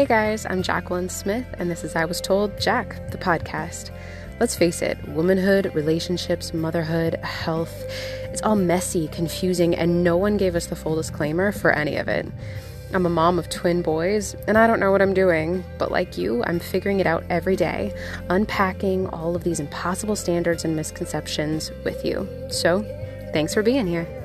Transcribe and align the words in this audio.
Hey 0.00 0.06
guys, 0.06 0.46
I'm 0.46 0.62
Jacqueline 0.62 1.10
Smith, 1.10 1.44
and 1.58 1.70
this 1.70 1.84
is 1.84 1.94
I 1.94 2.06
Was 2.06 2.22
Told 2.22 2.58
Jack, 2.58 3.10
the 3.10 3.18
podcast. 3.18 3.90
Let's 4.40 4.56
face 4.56 4.80
it, 4.80 4.96
womanhood, 5.08 5.74
relationships, 5.74 6.54
motherhood, 6.54 7.16
health, 7.16 7.84
it's 8.22 8.40
all 8.40 8.56
messy, 8.56 9.08
confusing, 9.08 9.76
and 9.76 10.02
no 10.02 10.16
one 10.16 10.38
gave 10.38 10.56
us 10.56 10.68
the 10.68 10.74
full 10.74 10.96
disclaimer 10.96 11.52
for 11.52 11.70
any 11.70 11.98
of 11.98 12.08
it. 12.08 12.26
I'm 12.94 13.04
a 13.04 13.10
mom 13.10 13.38
of 13.38 13.50
twin 13.50 13.82
boys, 13.82 14.34
and 14.48 14.56
I 14.56 14.66
don't 14.66 14.80
know 14.80 14.90
what 14.90 15.02
I'm 15.02 15.12
doing, 15.12 15.62
but 15.76 15.90
like 15.90 16.16
you, 16.16 16.42
I'm 16.44 16.60
figuring 16.60 17.00
it 17.00 17.06
out 17.06 17.22
every 17.28 17.54
day, 17.54 17.92
unpacking 18.30 19.06
all 19.08 19.36
of 19.36 19.44
these 19.44 19.60
impossible 19.60 20.16
standards 20.16 20.64
and 20.64 20.74
misconceptions 20.74 21.72
with 21.84 22.06
you. 22.06 22.26
So, 22.48 22.84
thanks 23.34 23.52
for 23.52 23.62
being 23.62 23.86
here. 23.86 24.19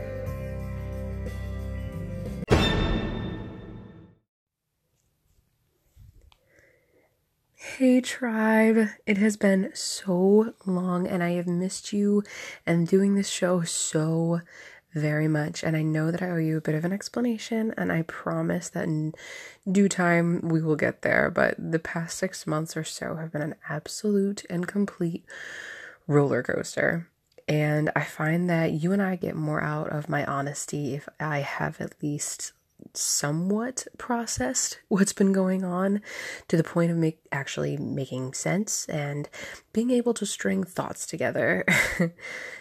Hey, 7.86 8.02
tribe. 8.02 8.90
It 9.06 9.20
has 9.20 9.38
been 9.38 9.70
so 9.76 10.56
long, 10.66 11.06
and 11.06 11.22
I 11.22 11.34
have 11.34 11.46
missed 11.46 11.94
you 11.94 12.24
and 12.66 12.88
doing 12.88 13.14
this 13.14 13.30
show 13.30 13.62
so 13.62 14.42
very 14.96 15.28
much. 15.28 15.64
And 15.64 15.78
I 15.78 15.84
know 15.84 16.10
that 16.10 16.24
I 16.24 16.32
owe 16.32 16.38
you 16.38 16.58
a 16.58 16.62
bit 16.62 16.74
of 16.74 16.84
an 16.84 16.92
explanation, 16.92 17.76
and 17.78 17.92
I 17.92 18.02
promise 18.02 18.70
that 18.70 18.86
in 18.86 19.14
due 19.72 19.88
time 19.88 20.50
we 20.50 20.64
will 20.64 20.76
get 20.76 21.04
there. 21.04 21.30
But 21.30 21.58
the 21.60 21.78
past 21.78 22.18
six 22.18 22.48
months 22.48 22.76
or 22.76 22.84
so 22.84 23.18
have 23.18 23.32
been 23.32 23.44
an 23.44 23.54
absolute 23.70 24.46
and 24.50 24.68
complete 24.68 25.24
roller 26.08 26.42
coaster. 26.42 27.08
And 27.48 27.92
I 27.96 28.02
find 28.02 28.50
that 28.50 28.72
you 28.72 28.94
and 28.94 29.02
I 29.02 29.16
get 29.16 29.36
more 29.36 29.62
out 29.62 29.90
of 29.90 30.10
my 30.10 30.26
honesty 30.26 30.96
if 30.96 31.08
I 31.20 31.42
have 31.42 31.80
at 31.80 32.02
least 32.02 32.52
somewhat 32.94 33.88
processed 33.98 34.80
what's 34.88 35.14
been 35.14 35.34
going 35.34 35.64
on 35.64 36.02
to 36.48 36.58
the 36.58 36.64
point 36.64 36.92
of 36.92 36.98
make 36.98 37.20
actually 37.32 37.78
making 37.78 38.34
sense 38.34 38.86
and 38.88 39.30
being 39.74 39.92
able 39.92 40.14
to 40.14 40.26
string 40.26 40.64
thoughts 40.64 41.06
together. 41.06 41.66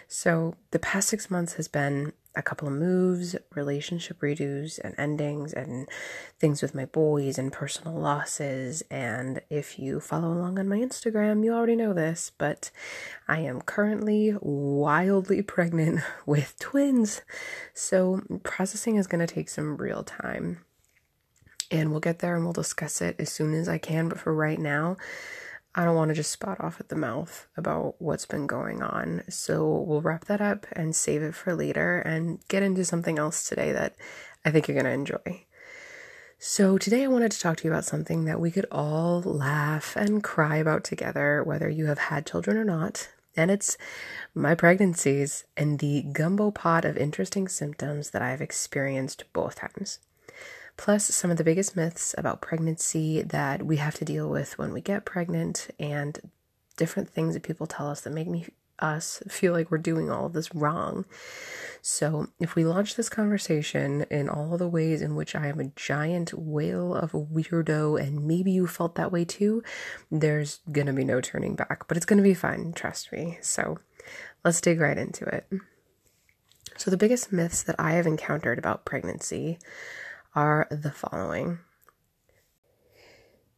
so 0.07 0.55
the 0.75 0.79
past 0.79 1.07
6 1.07 1.31
months 1.31 1.53
has 1.53 1.69
been 1.69 2.11
a 2.35 2.41
couple 2.41 2.67
of 2.67 2.73
moves, 2.73 3.33
relationship 3.55 4.19
redos 4.19 4.77
and 4.77 4.93
endings, 4.97 5.53
and 5.53 5.87
things 6.37 6.61
with 6.61 6.75
my 6.75 6.83
boys 6.83 7.37
and 7.37 7.53
personal 7.53 7.97
losses. 7.97 8.83
And 8.91 9.39
if 9.49 9.79
you 9.79 10.01
follow 10.01 10.33
along 10.33 10.59
on 10.59 10.67
my 10.67 10.77
Instagram, 10.77 11.45
you 11.45 11.53
already 11.53 11.77
know 11.77 11.93
this, 11.93 12.29
but 12.37 12.71
I 13.25 13.39
am 13.39 13.61
currently 13.61 14.35
wildly 14.41 15.41
pregnant 15.55 16.01
with 16.25 16.59
twins. 16.59 17.21
So 17.73 18.21
processing 18.43 18.97
is 18.97 19.07
going 19.07 19.25
to 19.25 19.33
take 19.33 19.47
some 19.47 19.77
real 19.77 20.03
time. 20.03 20.65
And 21.71 21.91
we'll 21.91 22.01
get 22.01 22.19
there 22.19 22.35
and 22.35 22.43
we'll 22.43 22.51
discuss 22.51 23.01
it 23.01 23.15
as 23.17 23.31
soon 23.31 23.53
as 23.53 23.69
I 23.69 23.77
can. 23.77 24.09
But 24.09 24.19
for 24.19 24.35
right 24.35 24.59
now, 24.59 24.97
I 25.77 25.83
don't 25.83 25.95
want 25.95 26.09
to 26.09 26.15
just 26.15 26.31
spot 26.31 26.61
off 26.61 26.79
at 26.79 26.87
the 26.87 26.95
mouth 26.95 27.47
about 27.57 27.95
what's 27.99 28.25
been 28.25 28.47
going 28.47 28.81
on. 28.81 29.23
So 29.29 29.67
we'll 29.67 30.01
wrap 30.01 30.25
that 30.25 30.39
up 30.39 30.65
and 30.71 30.95
save 30.95 31.21
it 31.21 31.35
for 31.35 31.53
later 31.53 31.99
and 31.99 32.39
get 32.47 32.63
into 32.63 32.85
something 32.85 33.19
else 33.19 33.47
today 33.47 33.73
that 33.73 33.95
I 34.45 34.51
think 34.51 34.67
you're 34.67 34.81
going 34.81 34.85
to 34.85 34.91
enjoy. 34.91 35.45
So, 36.37 36.77
today 36.77 37.05
I 37.05 37.07
wanted 37.07 37.31
to 37.31 37.39
talk 37.39 37.57
to 37.57 37.63
you 37.63 37.71
about 37.71 37.85
something 37.85 38.25
that 38.25 38.41
we 38.41 38.51
could 38.51 38.67
all 38.69 39.21
laugh 39.21 39.95
and 39.95 40.21
cry 40.21 40.57
about 40.57 40.83
together, 40.83 41.41
whether 41.41 41.69
you 41.69 41.85
have 41.85 41.97
had 41.97 42.25
children 42.25 42.57
or 42.57 42.65
not. 42.65 43.07
And 43.37 43.49
it's 43.49 43.77
my 44.33 44.53
pregnancies 44.53 45.45
and 45.55 45.79
the 45.79 46.03
gumbo 46.03 46.51
pot 46.51 46.83
of 46.83 46.97
interesting 46.97 47.47
symptoms 47.47 48.09
that 48.11 48.21
I've 48.21 48.41
experienced 48.41 49.23
both 49.31 49.55
times 49.55 49.99
plus 50.77 51.05
some 51.05 51.31
of 51.31 51.37
the 51.37 51.43
biggest 51.43 51.75
myths 51.75 52.13
about 52.17 52.41
pregnancy 52.41 53.21
that 53.21 53.63
we 53.63 53.77
have 53.77 53.95
to 53.95 54.05
deal 54.05 54.29
with 54.29 54.57
when 54.57 54.73
we 54.73 54.81
get 54.81 55.05
pregnant, 55.05 55.69
and 55.79 56.19
different 56.77 57.09
things 57.09 57.33
that 57.33 57.43
people 57.43 57.67
tell 57.67 57.89
us 57.89 58.01
that 58.01 58.13
make 58.13 58.27
me 58.27 58.45
us 58.79 59.23
feel 59.29 59.53
like 59.53 59.71
we're 59.71 59.77
doing 59.77 60.11
all 60.11 60.25
of 60.25 60.33
this 60.33 60.53
wrong. 60.53 61.05
So, 61.81 62.27
if 62.39 62.55
we 62.55 62.65
launch 62.65 62.95
this 62.95 63.09
conversation 63.09 64.05
in 64.09 64.27
all 64.27 64.57
the 64.57 64.67
ways 64.67 65.01
in 65.01 65.15
which 65.15 65.35
I 65.35 65.47
am 65.47 65.59
a 65.59 65.71
giant 65.75 66.33
whale 66.33 66.93
of 66.93 67.13
a 67.13 67.21
weirdo, 67.21 68.01
and 68.01 68.25
maybe 68.25 68.51
you 68.51 68.67
felt 68.67 68.95
that 68.95 69.11
way 69.11 69.23
too, 69.23 69.63
there's 70.11 70.59
gonna 70.71 70.93
be 70.93 71.05
no 71.05 71.21
turning 71.21 71.55
back, 71.55 71.87
but 71.87 71.95
it's 71.95 72.05
gonna 72.05 72.21
be 72.21 72.33
fun, 72.33 72.73
trust 72.73 73.11
me. 73.11 73.37
So, 73.41 73.79
let's 74.43 74.61
dig 74.61 74.79
right 74.79 74.97
into 74.97 75.25
it. 75.25 75.47
So, 76.75 76.91
the 76.91 76.97
biggest 76.97 77.31
myths 77.31 77.61
that 77.63 77.75
I 77.79 77.91
have 77.93 78.07
encountered 78.07 78.57
about 78.57 78.85
pregnancy 78.85 79.59
are 80.35 80.67
the 80.69 80.91
following 80.91 81.59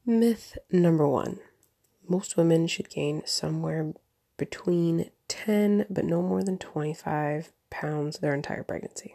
Myth 0.05 0.57
number 0.71 1.07
one 1.07 1.39
most 2.07 2.37
women 2.37 2.67
should 2.67 2.89
gain 2.89 3.23
somewhere 3.25 3.93
between 4.37 5.09
10 5.27 5.85
but 5.89 6.05
no 6.05 6.21
more 6.21 6.43
than 6.43 6.57
25 6.57 7.51
pounds 7.69 8.19
their 8.19 8.33
entire 8.33 8.63
pregnancy. 8.63 9.13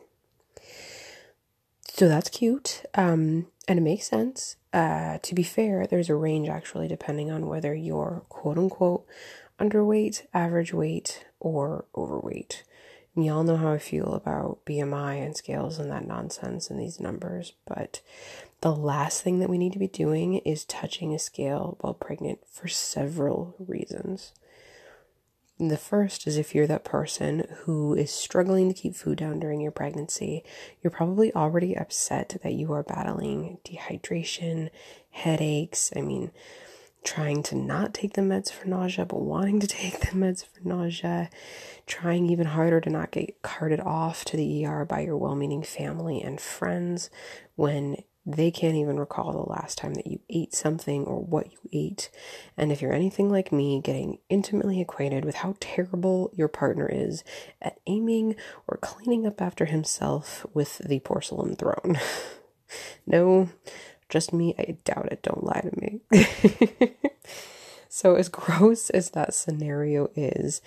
So 1.89 2.09
that's 2.09 2.29
cute. 2.29 2.85
Um, 2.95 3.47
and 3.69 3.79
it 3.79 3.83
makes 3.83 4.07
sense. 4.07 4.57
Uh, 4.73 5.19
to 5.23 5.35
be 5.35 5.43
fair, 5.43 5.87
there's 5.87 6.09
a 6.09 6.15
range 6.15 6.49
actually 6.49 6.89
depending 6.89 7.31
on 7.31 7.47
whether 7.47 7.75
you're 7.75 8.25
quote 8.29 8.59
unquote 8.59 9.07
underweight, 9.61 10.27
average 10.35 10.73
weight, 10.73 11.27
or 11.39 11.85
overweight. 11.97 12.65
And 13.15 13.27
y'all 13.27 13.45
know 13.45 13.57
how 13.57 13.73
I 13.73 13.79
feel 13.79 14.15
about 14.15 14.65
BMI 14.65 15.25
and 15.25 15.37
scales 15.37 15.79
and 15.79 15.91
that 15.91 16.07
nonsense 16.07 16.71
and 16.71 16.81
these 16.81 16.99
numbers, 16.99 17.53
but 17.67 18.01
the 18.63 18.75
last 18.75 19.23
thing 19.23 19.39
that 19.41 19.51
we 19.51 19.59
need 19.59 19.73
to 19.75 19.79
be 19.79 19.89
doing 19.89 20.37
is 20.39 20.65
touching 20.65 21.13
a 21.13 21.19
scale 21.19 21.77
while 21.81 21.95
pregnant 21.95 22.41
for 22.51 22.69
several 22.69 23.55
reasons. 23.59 24.33
The 25.59 25.77
first 25.77 26.27
is 26.27 26.39
if 26.39 26.55
you're 26.55 26.67
that 26.67 26.85
person 26.85 27.47
who 27.65 27.95
is 27.95 28.11
struggling 28.11 28.69
to 28.69 28.81
keep 28.81 28.97
food 28.97 29.19
down 29.19 29.39
during 29.39 29.61
your 29.61 29.71
pregnancy, 29.71 30.43
you're 30.83 30.91
probably 30.91 31.35
already 31.35 31.77
upset 31.77 32.37
that 32.43 32.55
you 32.55 32.73
are 32.73 32.83
battling 32.83 33.59
dehydration, 33.65 34.71
headaches. 35.11 35.93
I 35.95 36.01
mean, 36.01 36.31
trying 37.05 37.43
to 37.45 37.57
not 37.57 37.95
take 37.95 38.15
the 38.15 38.23
meds 38.23 38.53
for 38.53 38.69
nausea, 38.69 39.05
but 39.05 39.21
wanting 39.21 39.61
to 39.61 39.67
take 39.69 40.01
the 40.01 40.07
meds 40.09 40.45
for 40.45 40.67
nausea, 40.67 41.31
trying 41.87 42.27
even 42.27 42.47
harder 42.47 42.81
to 42.81 42.91
not 42.91 43.11
get 43.11 43.43
carted 43.43 43.81
off 43.81 44.25
to 44.27 44.37
the 44.37 44.65
ER 44.65 44.85
by 44.85 45.01
your 45.01 45.17
well 45.17 45.35
meaning 45.35 45.63
family 45.63 46.21
and 46.23 46.41
friends 46.41 47.11
when 47.57 47.97
they 48.25 48.53
can't 48.53 48.77
even 48.77 49.01
recall 49.01 49.33
the 49.33 49.51
last 49.51 49.79
time 49.79 49.95
that 49.95 50.07
you 50.07 50.21
ate 50.31 50.55
something 50.55 51.05
or 51.05 51.19
what 51.19 51.51
you 51.53 51.59
ate. 51.73 52.09
And 52.57 52.71
if 52.71 52.81
you're 52.81 52.93
anything 52.93 53.31
like 53.31 53.51
me, 53.51 53.81
getting 53.81 54.19
intimately 54.29 54.81
acquainted 54.81 55.25
with 55.25 55.37
how 55.37 55.57
terrible 55.59 56.31
your 56.33 56.47
partner 56.47 56.89
is 56.89 57.25
at 57.61 57.81
aiming 57.87 58.37
or 58.69 58.77
cleaning 58.77 59.27
up 59.27 59.43
after 59.43 59.65
himself 59.65 60.47
with 60.55 60.79
the 60.79 61.01
porcelain 61.01 61.57
throne. 61.57 61.99
no, 63.07 63.49
just 64.13 64.33
me, 64.33 64.55
I 64.59 64.77
doubt 64.85 65.09
it. 65.11 65.23
Don't 65.23 65.43
lie 65.43 65.63
to 65.63 65.81
me. 65.81 66.95
so, 67.89 68.15
as 68.15 68.29
gross 68.29 68.91
as 68.91 69.11
that 69.11 69.33
scenario 69.33 70.11
is, 70.15 70.61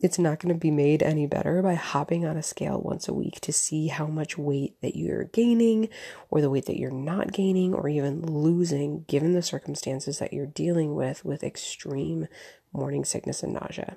it's 0.00 0.18
not 0.18 0.40
going 0.40 0.52
to 0.52 0.58
be 0.58 0.72
made 0.72 1.02
any 1.02 1.26
better 1.26 1.62
by 1.62 1.74
hopping 1.74 2.26
on 2.26 2.36
a 2.36 2.42
scale 2.42 2.80
once 2.80 3.06
a 3.06 3.14
week 3.14 3.40
to 3.42 3.52
see 3.52 3.88
how 3.88 4.06
much 4.06 4.36
weight 4.36 4.74
that 4.80 4.96
you're 4.96 5.24
gaining 5.24 5.88
or 6.30 6.40
the 6.40 6.50
weight 6.50 6.66
that 6.66 6.78
you're 6.78 6.90
not 6.90 7.32
gaining 7.32 7.74
or 7.74 7.88
even 7.88 8.22
losing 8.22 9.04
given 9.04 9.34
the 9.34 9.42
circumstances 9.42 10.18
that 10.18 10.32
you're 10.32 10.46
dealing 10.46 10.96
with 10.96 11.24
with 11.24 11.44
extreme 11.44 12.26
morning 12.72 13.04
sickness 13.04 13.42
and 13.44 13.52
nausea. 13.52 13.96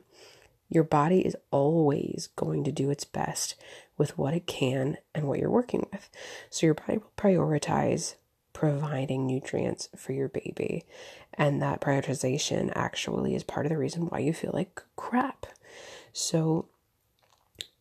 Your 0.70 0.84
body 0.84 1.22
is 1.22 1.38
always 1.52 2.30
going 2.36 2.64
to 2.66 2.72
do 2.72 2.92
its 2.92 3.06
best 3.06 3.56
with 3.98 4.18
what 4.18 4.34
it 4.34 4.46
can 4.46 4.98
and 5.16 5.28
what 5.28 5.40
you're 5.40 5.50
working 5.50 5.88
with. 5.92 6.10
So 6.50 6.68
your 6.68 6.76
body 6.76 6.98
will 6.98 7.12
prioritize 7.18 8.16
providing 8.54 9.26
nutrients 9.26 9.90
for 9.96 10.14
your 10.14 10.30
baby. 10.30 10.86
And 11.34 11.62
that 11.62 11.82
prioritization 11.82 12.72
actually 12.76 13.36
is 13.36 13.44
part 13.44 13.66
of 13.66 13.72
the 13.72 13.78
reason 13.78 14.04
why 14.04 14.20
you 14.20 14.34
feel 14.34 14.52
like 14.54 14.82
crap. 14.96 15.48
So 16.14 16.68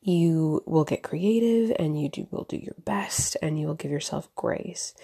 you 0.00 0.62
will 0.66 0.84
get 0.84 1.02
creative 1.02 1.76
and 1.78 2.00
you 2.00 2.08
do, 2.08 2.26
will 2.30 2.44
do 2.44 2.56
your 2.56 2.74
best 2.84 3.36
and 3.40 3.60
you 3.60 3.66
will 3.66 3.74
give 3.74 3.90
yourself 3.90 4.34
grace. 4.34 4.94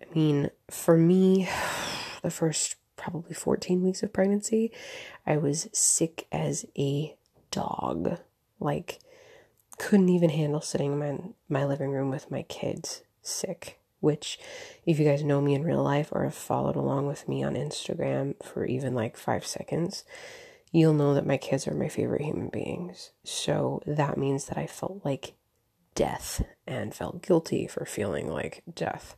I 0.00 0.12
mean, 0.14 0.50
for 0.70 0.96
me, 0.96 1.48
the 2.22 2.30
first 2.30 2.76
probably 2.96 3.34
14 3.34 3.82
weeks 3.82 4.02
of 4.02 4.12
pregnancy, 4.12 4.72
I 5.26 5.36
was 5.36 5.68
sick 5.72 6.26
as 6.32 6.64
a 6.76 7.14
dog. 7.50 8.18
Like, 8.58 8.98
couldn't 9.78 10.08
even 10.08 10.30
handle 10.30 10.62
sitting 10.62 10.92
in 10.92 10.98
my, 10.98 11.18
my 11.48 11.66
living 11.66 11.90
room 11.90 12.10
with 12.10 12.30
my 12.30 12.42
kids 12.42 13.02
sick 13.22 13.78
which, 14.06 14.38
if 14.86 15.00
you 15.00 15.04
guys 15.04 15.24
know 15.24 15.40
me 15.40 15.52
in 15.52 15.64
real 15.64 15.82
life 15.82 16.10
or 16.12 16.22
have 16.22 16.34
followed 16.34 16.76
along 16.76 17.08
with 17.08 17.28
me 17.28 17.42
on 17.42 17.54
Instagram 17.54 18.40
for 18.40 18.64
even 18.64 18.94
like 18.94 19.16
five 19.16 19.44
seconds, 19.44 20.04
you'll 20.70 20.94
know 20.94 21.12
that 21.12 21.26
my 21.26 21.36
kids 21.36 21.66
are 21.66 21.74
my 21.74 21.88
favorite 21.88 22.22
human 22.22 22.48
beings. 22.48 23.10
So 23.24 23.82
that 23.84 24.16
means 24.16 24.44
that 24.44 24.56
I 24.56 24.68
felt 24.68 25.04
like 25.04 25.34
death 25.96 26.44
and 26.68 26.94
felt 26.94 27.20
guilty 27.20 27.66
for 27.66 27.84
feeling 27.84 28.30
like 28.30 28.62
death. 28.72 29.16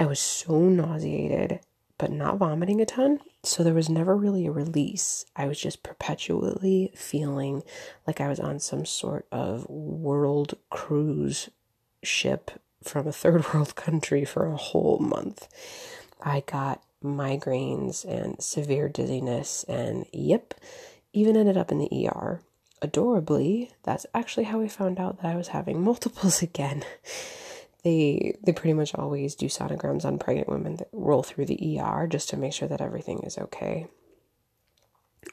I 0.00 0.06
was 0.06 0.18
so 0.18 0.58
nauseated, 0.58 1.60
but 1.96 2.10
not 2.10 2.38
vomiting 2.38 2.80
a 2.80 2.86
ton. 2.86 3.20
So 3.44 3.62
there 3.62 3.72
was 3.72 3.88
never 3.88 4.16
really 4.16 4.46
a 4.46 4.50
release. 4.50 5.26
I 5.36 5.46
was 5.46 5.60
just 5.60 5.84
perpetually 5.84 6.90
feeling 6.96 7.62
like 8.04 8.20
I 8.20 8.26
was 8.26 8.40
on 8.40 8.58
some 8.58 8.84
sort 8.84 9.26
of 9.30 9.64
world 9.68 10.54
cruise 10.70 11.50
ship 12.02 12.50
from 12.84 13.06
a 13.06 13.12
third 13.12 13.44
world 13.54 13.74
country 13.74 14.24
for 14.24 14.46
a 14.46 14.56
whole 14.56 14.98
month. 14.98 15.48
I 16.22 16.40
got 16.46 16.82
migraines 17.02 18.04
and 18.04 18.40
severe 18.42 18.88
dizziness, 18.88 19.64
and 19.64 20.06
yep, 20.12 20.54
even 21.12 21.36
ended 21.36 21.56
up 21.56 21.72
in 21.72 21.78
the 21.78 22.08
ER. 22.08 22.40
Adorably, 22.80 23.70
that's 23.82 24.06
actually 24.14 24.44
how 24.44 24.58
we 24.58 24.68
found 24.68 24.98
out 24.98 25.22
that 25.22 25.32
I 25.32 25.36
was 25.36 25.48
having 25.48 25.82
multiples 25.84 26.42
again. 26.42 26.84
They 27.84 28.36
they 28.42 28.52
pretty 28.52 28.74
much 28.74 28.94
always 28.94 29.34
do 29.34 29.46
sonograms 29.46 30.04
on 30.04 30.18
pregnant 30.18 30.48
women 30.48 30.76
that 30.76 30.88
roll 30.92 31.24
through 31.24 31.46
the 31.46 31.80
ER 31.80 32.06
just 32.06 32.28
to 32.28 32.36
make 32.36 32.52
sure 32.52 32.68
that 32.68 32.80
everything 32.80 33.20
is 33.24 33.38
okay. 33.38 33.88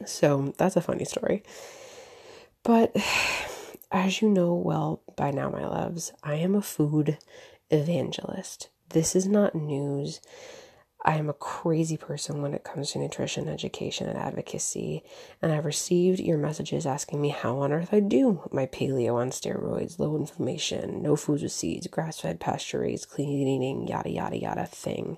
So 0.06 0.54
that's 0.58 0.76
a 0.76 0.82
funny 0.82 1.06
story. 1.06 1.44
But 2.64 2.96
as 3.92 4.22
you 4.22 4.30
know 4.30 4.54
well 4.54 5.02
by 5.16 5.32
now, 5.32 5.50
my 5.50 5.66
loves, 5.66 6.12
I 6.24 6.36
am 6.36 6.56
a 6.56 6.62
food 6.62 7.18
evangelist. 7.70 8.70
This 8.90 9.16
is 9.16 9.28
not 9.28 9.56
news. 9.56 10.22
I 11.06 11.16
am 11.16 11.30
a 11.30 11.34
crazy 11.34 11.96
person 11.96 12.42
when 12.42 12.54
it 12.54 12.66
comes 12.66 12.92
to 12.92 13.00
nutrition, 13.00 13.48
education, 13.48 14.10
and 14.10 14.18
advocacy, 14.18 15.04
and 15.42 15.52
I've 15.52 15.66
received 15.66 16.20
your 16.20 16.38
messages 16.38 16.86
asking 16.86 17.22
me 17.22 17.30
how 17.30 17.60
on 17.60 17.72
earth 17.72 17.94
I 17.94 18.02
do 18.02 18.48
my 18.52 18.66
paleo 18.66 19.16
on 19.16 19.30
steroids, 19.30 19.98
low 19.98 20.18
inflammation, 20.18 21.02
no 21.02 21.16
foods 21.16 21.42
with 21.42 21.54
seeds, 21.54 21.88
grass 21.88 22.20
fed, 22.20 22.42
pasture 22.42 22.82
raised, 22.82 23.10
clean 23.10 23.30
eating, 23.30 23.88
yada 23.88 24.10
yada 24.10 24.38
yada 24.38 24.66
thing, 24.66 25.18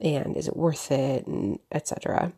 and 0.00 0.36
is 0.36 0.48
it 0.48 0.56
worth 0.56 0.90
it, 0.90 1.28
and 1.28 1.60
etc. 1.70 2.32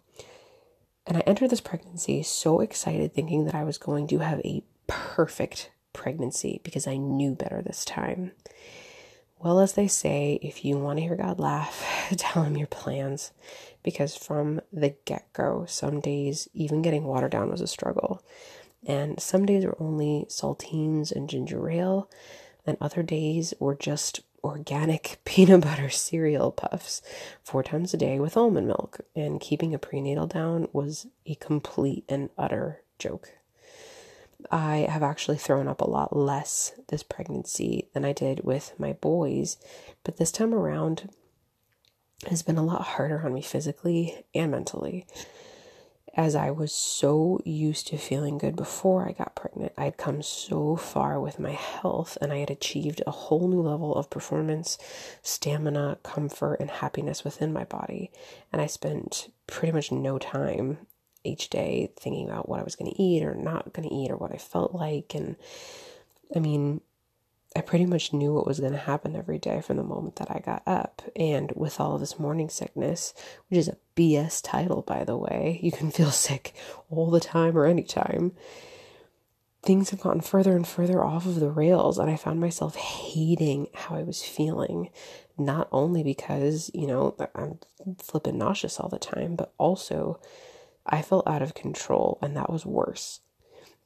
And 1.07 1.17
I 1.17 1.21
entered 1.21 1.51
this 1.51 1.63
pregnancy 1.63 2.23
so 2.23 2.61
excited, 2.61 3.15
thinking 3.15 3.47
that 3.47 3.55
I 3.55 3.65
was 3.65 3.79
going 3.79 4.07
to 4.09 4.19
have 4.19 4.41
a 4.41 4.63
perfect 4.91 5.71
pregnancy 5.93 6.61
because 6.65 6.87
I 6.87 6.97
knew 6.97 7.35
better 7.35 7.63
this 7.63 7.85
time. 7.85 8.33
Well, 9.39 9.61
as 9.61 9.73
they 9.73 9.89
say, 9.89 10.39
if 10.43 10.65
you 10.65 10.77
want 10.79 10.99
to 10.99 11.03
hear 11.03 11.17
God 11.17 11.39
laugh, 11.39 12.13
tell 12.19 12.43
him 12.43 12.57
your 12.57 12.67
plans. 12.67 13.33
Because 13.83 14.15
from 14.15 14.61
the 14.71 14.95
get 15.07 15.33
go, 15.33 15.65
some 15.67 16.01
days 16.01 16.49
even 16.53 16.83
getting 16.83 17.05
water 17.05 17.29
down 17.29 17.51
was 17.51 17.63
a 17.63 17.67
struggle. 17.67 18.23
And 18.87 19.21
some 19.21 19.47
days 19.47 19.65
were 19.65 19.81
only 19.81 20.27
saltines 20.29 21.11
and 21.13 21.29
ginger 21.29 21.71
ale, 21.71 22.11
and 22.67 22.77
other 22.81 23.03
days 23.03 23.55
were 23.59 23.75
just 23.75 24.21
organic 24.43 25.21
peanut 25.25 25.63
butter 25.63 25.89
cereal 25.91 26.51
puffs 26.51 27.01
four 27.43 27.63
times 27.63 27.95
a 27.95 27.97
day 27.97 28.19
with 28.19 28.37
almond 28.37 28.67
milk. 28.67 29.01
And 29.15 29.41
keeping 29.41 29.75
a 29.75 29.79
prenatal 29.79 30.27
down 30.27 30.69
was 30.73 31.07
a 31.25 31.35
complete 31.37 32.05
and 32.09 32.29
utter 32.37 32.83
joke. 32.99 33.33
I 34.51 34.87
have 34.89 35.03
actually 35.03 35.39
thrown 35.39 35.69
up 35.69 35.81
a 35.81 35.91
lot 35.91 36.17
less 36.17 36.73
this 36.89 37.03
pregnancy 37.03 37.89
than 37.95 38.05
I 38.05 38.13
did 38.13 38.45
with 38.45 38.75
my 38.79 38.93
boys, 38.95 39.57
but 40.05 40.17
this 40.17 40.33
time 40.33 40.55
around 40.55 41.11
has 42.29 42.43
been 42.43 42.59
a 42.59 42.65
lot 42.65 42.83
harder 42.83 43.23
on 43.25 43.33
me 43.33 43.43
physically 43.43 44.25
and 44.35 44.51
mentally. 44.51 45.07
As 46.15 46.35
I 46.35 46.51
was 46.51 46.73
so 46.73 47.41
used 47.45 47.87
to 47.89 47.97
feeling 47.97 48.37
good 48.37 48.57
before 48.57 49.09
I 49.09 49.13
got 49.13 49.37
pregnant, 49.37 49.73
I 49.79 49.85
had 49.85 49.97
come 49.97 50.23
so 50.23 50.75
far 50.75 51.21
with 51.21 51.39
my 51.39 51.53
health 51.53 52.19
and 52.21 52.33
I 52.33 52.39
had 52.39 52.51
achieved 52.51 53.01
a 53.07 53.13
whole 53.13 53.47
new 53.47 53.63
level 53.63 53.95
of 53.95 54.11
performance, 54.11 54.77
stamina, 55.23 55.99
comfort, 56.03 56.55
and 56.55 56.69
happiness 56.69 57.23
within 57.23 57.53
my 57.53 57.65
body. 57.65 58.11
And 58.53 58.61
I 58.61 58.67
spent 58.67 59.33
pretty 59.47 59.73
much 59.73 59.93
no 59.93 60.19
time 60.19 60.79
each 61.25 61.51
day 61.51 61.93
thinking 61.99 62.29
about 62.29 62.49
what 62.49 62.61
I 62.61 62.65
was 62.65 62.77
going 62.77 62.91
to 62.91 63.03
eat 63.03 63.23
or 63.23 63.35
not 63.35 63.73
going 63.73 63.89
to 63.89 63.95
eat 63.95 64.11
or 64.11 64.17
what 64.17 64.33
I 64.33 64.39
felt 64.39 64.75
like. 64.75 65.15
And 65.15 65.37
I 66.35 66.39
mean, 66.39 66.81
I 67.57 67.63
pretty 67.63 67.87
much 67.87 68.13
knew 68.13 68.33
what 68.33 68.47
was 68.47 68.61
going 68.61 68.73
to 68.73 68.79
happen 68.79 69.17
every 69.17 69.39
day 69.39 69.61
from 69.61 69.77
the 69.77 69.83
moment 69.83 70.17
that 70.17 70.31
I 70.31 70.39
got 70.39 70.63
up. 70.67 71.03
And 71.17 71.53
with 71.57 71.81
all 71.81 71.95
of 71.95 72.01
this 72.01 72.19
morning 72.19 72.49
sickness, 72.49 73.13
which 73.49 73.59
is 73.59 73.69
a 73.69 73.77
BS 73.97 74.41
title, 74.43 74.83
by 74.83 75.03
the 75.03 75.17
way, 75.17 75.59
you 75.63 75.73
can 75.73 75.91
feel 75.91 76.11
sick 76.11 76.55
all 76.91 77.11
the 77.11 77.21
time 77.21 77.57
or 77.59 77.67
anytime. 77.67 78.33
Things 79.63 79.91
have 79.91 80.01
gotten 80.01 80.23
further 80.23 80.57
and 80.57 80.67
further 80.67 81.05
off 81.05 81.27
of 81.27 81.39
the 81.39 81.51
rails, 81.51 81.99
and 81.99 82.09
I 82.09 82.17
found 82.17 82.41
myself 82.41 82.77
hating 82.77 83.67
how 83.75 83.97
I 83.97 84.05
was 84.05 84.23
feeling. 84.23 84.89
Not 85.37 85.69
only 85.71 86.03
because, 86.03 86.71
you 86.73 86.87
know, 86.87 87.15
I'm 87.35 87.59
flipping 87.99 88.39
nauseous 88.39 88.81
all 88.81 88.89
the 88.89 88.99
time, 88.99 89.37
but 89.37 89.53
also 89.59 90.19
I 90.87 91.03
felt 91.03 91.27
out 91.27 91.43
of 91.43 91.55
control, 91.55 92.19
and 92.23 92.37
that 92.37 92.51
was 92.51 92.67
worse. 92.67 93.21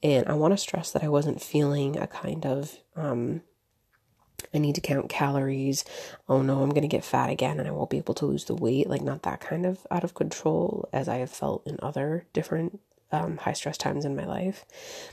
And 0.04 0.28
I 0.28 0.34
want 0.34 0.52
to 0.52 0.58
stress 0.58 0.92
that 0.92 1.02
I 1.02 1.08
wasn't 1.08 1.42
feeling 1.42 1.96
a 1.96 2.06
kind 2.06 2.44
of, 2.44 2.78
um, 2.94 3.40
I 4.52 4.58
need 4.58 4.74
to 4.74 4.82
count 4.82 5.08
calories. 5.08 5.82
Oh 6.28 6.42
no, 6.42 6.62
I'm 6.62 6.70
going 6.70 6.82
to 6.82 6.88
get 6.88 7.04
fat 7.04 7.30
again 7.30 7.58
and 7.58 7.66
I 7.66 7.70
won't 7.70 7.88
be 7.88 7.96
able 7.96 8.12
to 8.14 8.26
lose 8.26 8.44
the 8.44 8.54
weight. 8.54 8.88
Like, 8.88 9.00
not 9.00 9.22
that 9.22 9.40
kind 9.40 9.64
of 9.64 9.86
out 9.90 10.04
of 10.04 10.12
control 10.12 10.88
as 10.92 11.08
I 11.08 11.16
have 11.16 11.30
felt 11.30 11.66
in 11.66 11.78
other 11.82 12.26
different 12.34 12.80
um, 13.12 13.38
high 13.38 13.54
stress 13.54 13.78
times 13.78 14.04
in 14.04 14.14
my 14.14 14.26
life. 14.26 14.66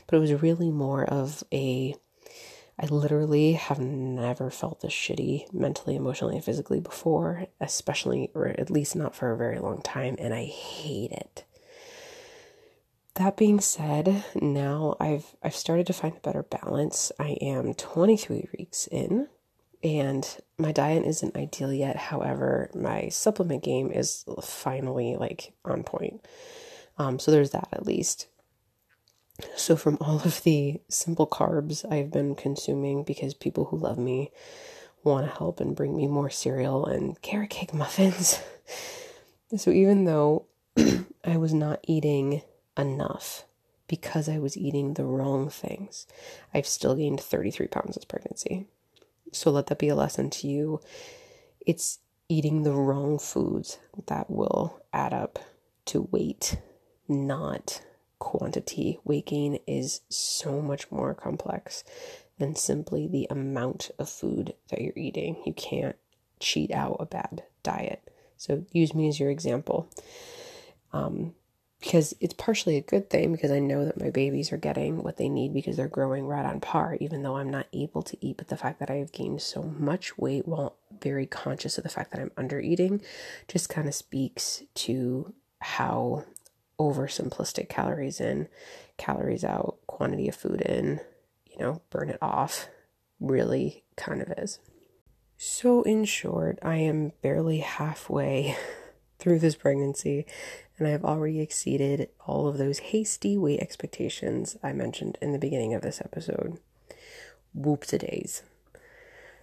But 0.06 0.16
it 0.16 0.20
was 0.20 0.42
really 0.42 0.70
more 0.70 1.04
of 1.04 1.42
a, 1.50 1.94
I 2.78 2.86
literally 2.86 3.54
have 3.54 3.78
never 3.78 4.50
felt 4.50 4.82
this 4.82 4.92
shitty 4.92 5.54
mentally, 5.54 5.96
emotionally, 5.96 6.36
and 6.36 6.44
physically 6.44 6.80
before, 6.80 7.46
especially, 7.62 8.30
or 8.34 8.48
at 8.48 8.70
least 8.70 8.94
not 8.94 9.14
for 9.14 9.32
a 9.32 9.38
very 9.38 9.58
long 9.58 9.80
time. 9.80 10.16
And 10.18 10.34
I 10.34 10.44
hate 10.44 11.12
it 11.12 11.44
that 13.14 13.36
being 13.36 13.60
said, 13.60 14.24
now 14.34 14.96
I've 14.98 15.36
I've 15.42 15.54
started 15.54 15.86
to 15.88 15.92
find 15.92 16.16
a 16.16 16.20
better 16.20 16.42
balance. 16.42 17.12
I 17.18 17.36
am 17.40 17.74
23 17.74 18.48
weeks 18.56 18.86
in 18.86 19.28
and 19.82 20.38
my 20.58 20.72
diet 20.72 21.04
isn't 21.04 21.36
ideal 21.36 21.72
yet. 21.72 21.96
However, 21.96 22.70
my 22.74 23.08
supplement 23.08 23.64
game 23.64 23.90
is 23.90 24.24
finally 24.42 25.16
like 25.16 25.52
on 25.64 25.82
point. 25.82 26.26
Um, 26.98 27.18
so 27.18 27.30
there's 27.30 27.50
that 27.50 27.68
at 27.72 27.86
least. 27.86 28.28
So 29.56 29.76
from 29.76 29.98
all 30.00 30.16
of 30.16 30.42
the 30.44 30.80
simple 30.88 31.26
carbs 31.26 31.90
I've 31.90 32.10
been 32.10 32.34
consuming 32.34 33.02
because 33.02 33.34
people 33.34 33.66
who 33.66 33.78
love 33.78 33.98
me 33.98 34.30
want 35.04 35.26
to 35.26 35.36
help 35.36 35.58
and 35.60 35.74
bring 35.74 35.96
me 35.96 36.06
more 36.06 36.30
cereal 36.30 36.86
and 36.86 37.20
carrot 37.22 37.50
cake 37.50 37.74
muffins. 37.74 38.40
so 39.56 39.70
even 39.70 40.04
though 40.04 40.46
I 41.24 41.36
was 41.36 41.52
not 41.52 41.80
eating 41.86 42.42
enough 42.76 43.44
because 43.88 44.28
I 44.28 44.38
was 44.38 44.56
eating 44.56 44.94
the 44.94 45.04
wrong 45.04 45.50
things. 45.50 46.06
I've 46.54 46.66
still 46.66 46.94
gained 46.94 47.20
33 47.20 47.66
pounds 47.66 47.94
this 47.94 48.04
pregnancy. 48.04 48.66
So 49.32 49.50
let 49.50 49.66
that 49.66 49.78
be 49.78 49.88
a 49.88 49.94
lesson 49.94 50.30
to 50.30 50.48
you. 50.48 50.80
It's 51.60 51.98
eating 52.28 52.62
the 52.62 52.72
wrong 52.72 53.18
foods 53.18 53.78
that 54.06 54.30
will 54.30 54.82
add 54.92 55.12
up 55.12 55.38
to 55.86 56.08
weight, 56.10 56.58
not 57.08 57.82
quantity. 58.18 58.98
Weight 59.04 59.26
gain 59.26 59.58
is 59.66 60.00
so 60.08 60.62
much 60.62 60.90
more 60.90 61.14
complex 61.14 61.84
than 62.38 62.54
simply 62.54 63.06
the 63.06 63.26
amount 63.30 63.90
of 63.98 64.08
food 64.08 64.54
that 64.70 64.80
you're 64.80 64.92
eating. 64.96 65.42
You 65.44 65.52
can't 65.52 65.96
cheat 66.40 66.70
out 66.70 66.96
a 66.98 67.06
bad 67.06 67.44
diet. 67.62 68.02
So 68.36 68.64
use 68.72 68.94
me 68.94 69.08
as 69.08 69.20
your 69.20 69.30
example. 69.30 69.88
Um, 70.92 71.34
because 71.82 72.14
it's 72.20 72.34
partially 72.34 72.76
a 72.76 72.80
good 72.80 73.10
thing 73.10 73.32
because 73.32 73.50
I 73.50 73.58
know 73.58 73.84
that 73.84 74.00
my 74.00 74.10
babies 74.10 74.52
are 74.52 74.56
getting 74.56 75.02
what 75.02 75.16
they 75.16 75.28
need 75.28 75.52
because 75.52 75.76
they're 75.76 75.88
growing 75.88 76.26
right 76.26 76.46
on 76.46 76.60
par, 76.60 76.96
even 77.00 77.24
though 77.24 77.36
I'm 77.36 77.50
not 77.50 77.66
able 77.72 78.02
to 78.02 78.16
eat. 78.24 78.36
But 78.36 78.46
the 78.46 78.56
fact 78.56 78.78
that 78.78 78.88
I 78.88 78.94
have 78.94 79.10
gained 79.10 79.42
so 79.42 79.64
much 79.64 80.16
weight 80.16 80.46
while 80.46 80.76
very 81.00 81.26
conscious 81.26 81.78
of 81.78 81.82
the 81.82 81.90
fact 81.90 82.12
that 82.12 82.20
I'm 82.20 82.30
under 82.36 82.60
eating 82.60 83.02
just 83.48 83.68
kind 83.68 83.88
of 83.88 83.96
speaks 83.96 84.62
to 84.74 85.34
how 85.60 86.24
oversimplistic 86.78 87.68
calories 87.68 88.20
in, 88.20 88.46
calories 88.96 89.42
out, 89.42 89.78
quantity 89.88 90.28
of 90.28 90.36
food 90.36 90.60
in, 90.60 91.00
you 91.50 91.58
know, 91.58 91.82
burn 91.90 92.10
it 92.10 92.18
off 92.22 92.68
really 93.18 93.82
kind 93.96 94.22
of 94.22 94.32
is. 94.38 94.60
So, 95.36 95.82
in 95.82 96.04
short, 96.04 96.60
I 96.62 96.76
am 96.76 97.10
barely 97.22 97.58
halfway 97.58 98.56
through 99.18 99.40
this 99.40 99.56
pregnancy 99.56 100.26
and 100.82 100.88
I 100.88 100.90
have 100.90 101.04
already 101.04 101.40
exceeded 101.40 102.08
all 102.26 102.48
of 102.48 102.58
those 102.58 102.80
hasty 102.80 103.38
weight 103.38 103.60
expectations 103.60 104.56
I 104.64 104.72
mentioned 104.72 105.16
in 105.22 105.30
the 105.30 105.38
beginning 105.38 105.74
of 105.74 105.82
this 105.82 106.00
episode. 106.00 106.58
Whoop 107.54 107.86
days. 107.86 108.42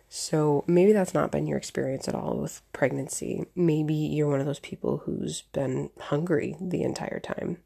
So 0.10 0.65
maybe 0.67 0.91
that's 0.91 1.13
not 1.13 1.31
been 1.31 1.48
your 1.48 1.58
experience 1.58 2.10
at 2.10 2.15
all 2.15 2.36
with 2.36 2.62
pregnancy. 2.74 3.46
Maybe 3.55 3.93
you're 3.93 4.27
one 4.27 4.41
of 4.41 4.48
those 4.48 4.60
people 4.60 5.03
who's 5.05 5.43
been 5.53 5.91
hungry 5.98 6.58
the 6.60 6.84
entire 6.84 7.22
time. 7.22 7.60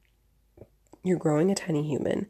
You're 1.03 1.17
growing 1.17 1.49
a 1.49 1.55
tiny 1.55 1.81
human, 1.81 2.27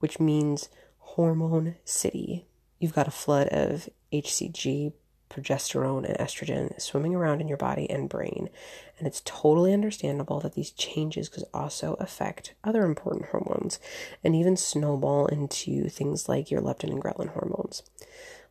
which 0.00 0.18
means 0.18 0.70
hormone 0.98 1.76
city. 1.84 2.48
You've 2.80 2.94
got 2.94 3.06
a 3.06 3.12
flood 3.12 3.46
of 3.48 3.88
HCG 4.12 4.94
progesterone 5.30 6.04
and 6.04 6.18
estrogen 6.18 6.78
swimming 6.80 7.14
around 7.14 7.40
in 7.40 7.48
your 7.48 7.56
body 7.56 7.88
and 7.88 8.08
brain. 8.08 8.50
And 8.98 9.06
it's 9.06 9.22
totally 9.24 9.72
understandable 9.72 10.40
that 10.40 10.54
these 10.54 10.70
changes 10.72 11.28
could 11.28 11.44
also 11.54 11.94
affect 11.94 12.54
other 12.64 12.84
important 12.84 13.26
hormones 13.26 13.78
and 14.22 14.34
even 14.34 14.56
snowball 14.56 15.26
into 15.26 15.88
things 15.88 16.28
like 16.28 16.50
your 16.50 16.60
leptin 16.60 16.90
and 16.90 17.02
ghrelin 17.02 17.28
hormones. 17.28 17.82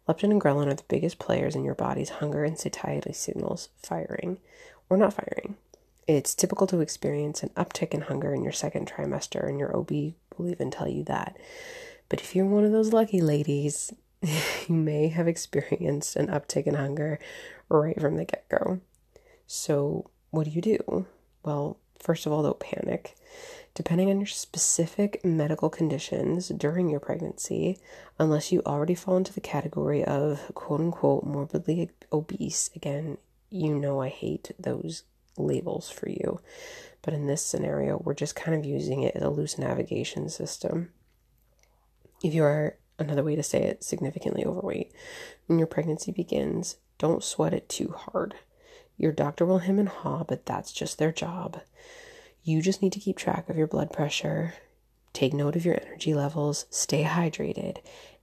Leptin 0.08 0.32
and 0.32 0.42
ghrelin 0.42 0.68
are 0.68 0.74
the 0.74 0.84
biggest 0.88 1.20
players 1.20 1.56
in 1.56 1.64
your 1.64 1.76
body's 1.76 2.10
hunger 2.10 2.44
and 2.44 2.58
satiety 2.58 3.14
signals 3.14 3.70
firing 3.84 4.40
or 4.90 4.98
not 4.98 5.14
firing. 5.14 5.58
It's 6.08 6.34
typical 6.34 6.66
to 6.68 6.82
experience 6.82 7.44
an 7.44 7.50
uptick 7.50 7.94
in 7.94 8.02
hunger 8.02 8.34
in 8.34 8.42
your 8.42 8.52
second 8.52 8.92
trimester, 8.92 9.48
and 9.48 9.60
your 9.60 9.78
OB 9.78 9.92
will 10.38 10.50
even 10.50 10.72
tell 10.72 10.88
you 10.88 11.04
that. 11.04 11.38
But 12.10 12.22
if 12.22 12.36
you're 12.36 12.48
one 12.48 12.66
of 12.66 12.72
those 12.72 12.92
lucky 12.92 13.22
ladies, 13.22 13.94
you 14.68 14.76
may 14.76 15.08
have 15.08 15.28
experienced 15.28 16.16
an 16.16 16.28
uptick 16.28 16.64
in 16.68 16.76
hunger 16.76 17.20
right 17.70 18.00
from 18.00 18.16
the 18.16 18.26
get 18.26 18.48
go. 18.50 18.80
So, 19.48 20.10
what 20.32 20.46
do 20.46 20.52
you 20.52 20.62
do? 20.62 21.06
Well, 21.44 21.78
first 22.00 22.26
of 22.26 22.32
all, 22.32 22.44
don't 22.44 22.60
panic. 22.60 23.16
Depending 23.74 24.10
on 24.10 24.20
your 24.20 24.28
specific 24.28 25.24
medical 25.24 25.70
conditions 25.70 26.50
during 26.50 26.90
your 26.90 27.00
pregnancy, 27.00 27.78
unless 28.18 28.52
you 28.52 28.62
already 28.66 28.96
fall 28.96 29.18
into 29.18 29.34
the 29.34 29.42
category 29.42 30.04
of 30.04 30.52
quote 30.54 30.82
unquote 30.82 31.24
morbidly 31.24 31.90
obese, 32.12 32.70
again, 32.76 33.18
you 33.50 33.74
know 33.74 34.02
I 34.02 34.10
hate 34.10 34.52
those 34.60 35.04
labels 35.38 35.90
for 35.90 36.10
you. 36.10 36.42
But 37.02 37.14
in 37.14 37.28
this 37.28 37.44
scenario, 37.44 38.02
we're 38.04 38.14
just 38.14 38.36
kind 38.36 38.58
of 38.58 38.66
using 38.66 39.04
it 39.04 39.16
as 39.16 39.24
a 39.24 39.30
loose 39.30 39.58
navigation 39.58 40.30
system. 40.30 40.90
If 42.22 42.34
you 42.34 42.44
are, 42.44 42.76
another 43.00 43.24
way 43.24 43.36
to 43.36 43.44
say 43.44 43.64
it, 43.64 43.84
significantly 43.84 44.46
overweight, 44.46 44.92
when 45.48 45.58
your 45.58 45.68
pregnancy 45.68 46.12
begins, 46.12 46.78
don't 46.98 47.24
sweat 47.24 47.54
it 47.54 47.70
too 47.70 47.94
hard. 47.98 48.36
Your 48.98 49.12
doctor 49.12 49.46
will 49.46 49.60
hem 49.60 49.80
and 49.80 49.90
haw, 49.90 50.24
but 50.24 50.46
that's 50.46 50.72
just 50.72 50.98
their 50.98 51.12
job. 51.12 51.62
You 52.44 52.62
just 52.62 52.82
need 52.82 52.94
to 52.94 53.00
keep 53.00 53.18
track 53.18 53.50
of 53.50 53.58
your 53.58 53.68
blood 53.68 53.92
pressure, 53.94 54.56
take 55.14 55.34
note 55.34 55.56
of 55.56 55.66
your 55.66 55.80
energy 55.82 56.14
levels, 56.14 56.66
stay 56.70 57.04
hydrated, 57.04 57.78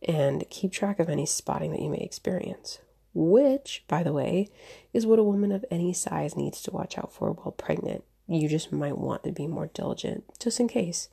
and 0.07 0.49
keep 0.51 0.73
track 0.73 1.01
of 1.01 1.09
any 1.09 1.27
spotting 1.27 1.71
that 1.73 1.83
you 1.83 1.89
may 1.89 1.99
experience 1.99 2.79
which, 3.17 3.83
by 3.89 4.03
the 4.03 4.13
way, 4.13 4.51
is 4.93 5.07
what 5.07 5.19
a 5.19 5.25
woman 5.25 5.51
of 5.51 5.65
any 5.71 5.93
size 5.95 6.37
needs 6.37 6.61
to 6.61 6.71
watch 6.71 6.99
out 6.99 7.11
for 7.11 7.33
while 7.33 7.53
pregnant. 7.53 8.05
You 8.29 8.47
just 8.47 8.71
might 8.71 8.99
want 8.99 9.25
to 9.25 9.33
be 9.33 9.47
more 9.47 9.71
diligent, 9.73 10.25
just 10.39 10.61
in 10.61 10.69
case, 10.69 11.09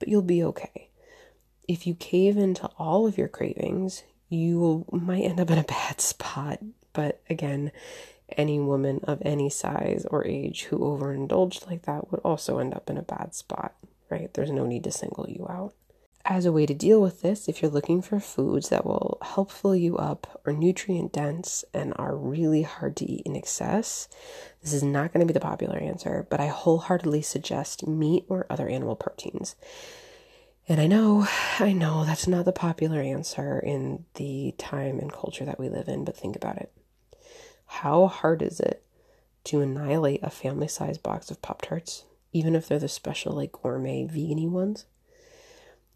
but 0.00 0.08
you'll 0.08 0.22
be 0.22 0.42
okay. 0.42 0.88
If 1.66 1.86
you 1.86 1.94
cave 1.94 2.36
into 2.36 2.68
all 2.78 3.06
of 3.06 3.16
your 3.16 3.28
cravings, 3.28 4.02
you 4.28 4.58
will, 4.58 4.86
might 4.92 5.22
end 5.22 5.40
up 5.40 5.50
in 5.50 5.58
a 5.58 5.64
bad 5.64 6.00
spot. 6.00 6.60
But 6.92 7.20
again, 7.28 7.72
any 8.36 8.58
woman 8.58 9.00
of 9.04 9.22
any 9.22 9.50
size 9.50 10.06
or 10.10 10.26
age 10.26 10.64
who 10.64 10.78
overindulged 10.78 11.66
like 11.66 11.82
that 11.82 12.10
would 12.10 12.20
also 12.20 12.58
end 12.58 12.74
up 12.74 12.90
in 12.90 12.98
a 12.98 13.02
bad 13.02 13.34
spot, 13.34 13.74
right? 14.10 14.32
There's 14.32 14.50
no 14.50 14.66
need 14.66 14.84
to 14.84 14.92
single 14.92 15.28
you 15.28 15.46
out. 15.48 15.74
As 16.26 16.46
a 16.46 16.52
way 16.52 16.64
to 16.64 16.72
deal 16.72 17.02
with 17.02 17.20
this, 17.20 17.48
if 17.48 17.60
you're 17.60 17.70
looking 17.70 18.00
for 18.00 18.18
foods 18.18 18.70
that 18.70 18.86
will 18.86 19.18
help 19.20 19.50
fill 19.50 19.76
you 19.76 19.98
up, 19.98 20.40
are 20.46 20.54
nutrient 20.54 21.12
dense, 21.12 21.66
and 21.74 21.92
are 21.96 22.16
really 22.16 22.62
hard 22.62 22.96
to 22.96 23.04
eat 23.04 23.26
in 23.26 23.36
excess, 23.36 24.08
this 24.62 24.72
is 24.72 24.82
not 24.82 25.12
going 25.12 25.20
to 25.20 25.30
be 25.30 25.34
the 25.34 25.40
popular 25.40 25.76
answer, 25.76 26.26
but 26.30 26.40
I 26.40 26.46
wholeheartedly 26.46 27.20
suggest 27.20 27.86
meat 27.86 28.24
or 28.30 28.46
other 28.48 28.68
animal 28.68 28.96
proteins. 28.96 29.54
And 30.66 30.80
I 30.80 30.86
know, 30.86 31.26
I 31.58 31.72
know 31.72 32.04
that's 32.04 32.26
not 32.26 32.46
the 32.46 32.52
popular 32.52 33.00
answer 33.00 33.58
in 33.58 34.06
the 34.14 34.54
time 34.56 34.98
and 34.98 35.12
culture 35.12 35.44
that 35.44 35.58
we 35.58 35.68
live 35.68 35.88
in, 35.88 36.04
but 36.04 36.16
think 36.16 36.36
about 36.36 36.56
it. 36.56 36.72
How 37.66 38.06
hard 38.06 38.40
is 38.40 38.60
it 38.60 38.82
to 39.44 39.60
annihilate 39.60 40.22
a 40.22 40.30
family 40.30 40.68
sized 40.68 41.02
box 41.02 41.30
of 41.30 41.42
Pop 41.42 41.60
Tarts, 41.62 42.04
even 42.32 42.54
if 42.54 42.66
they're 42.66 42.78
the 42.78 42.88
special, 42.88 43.32
like 43.32 43.52
gourmet 43.52 44.04
vegan 44.04 44.52
ones? 44.52 44.86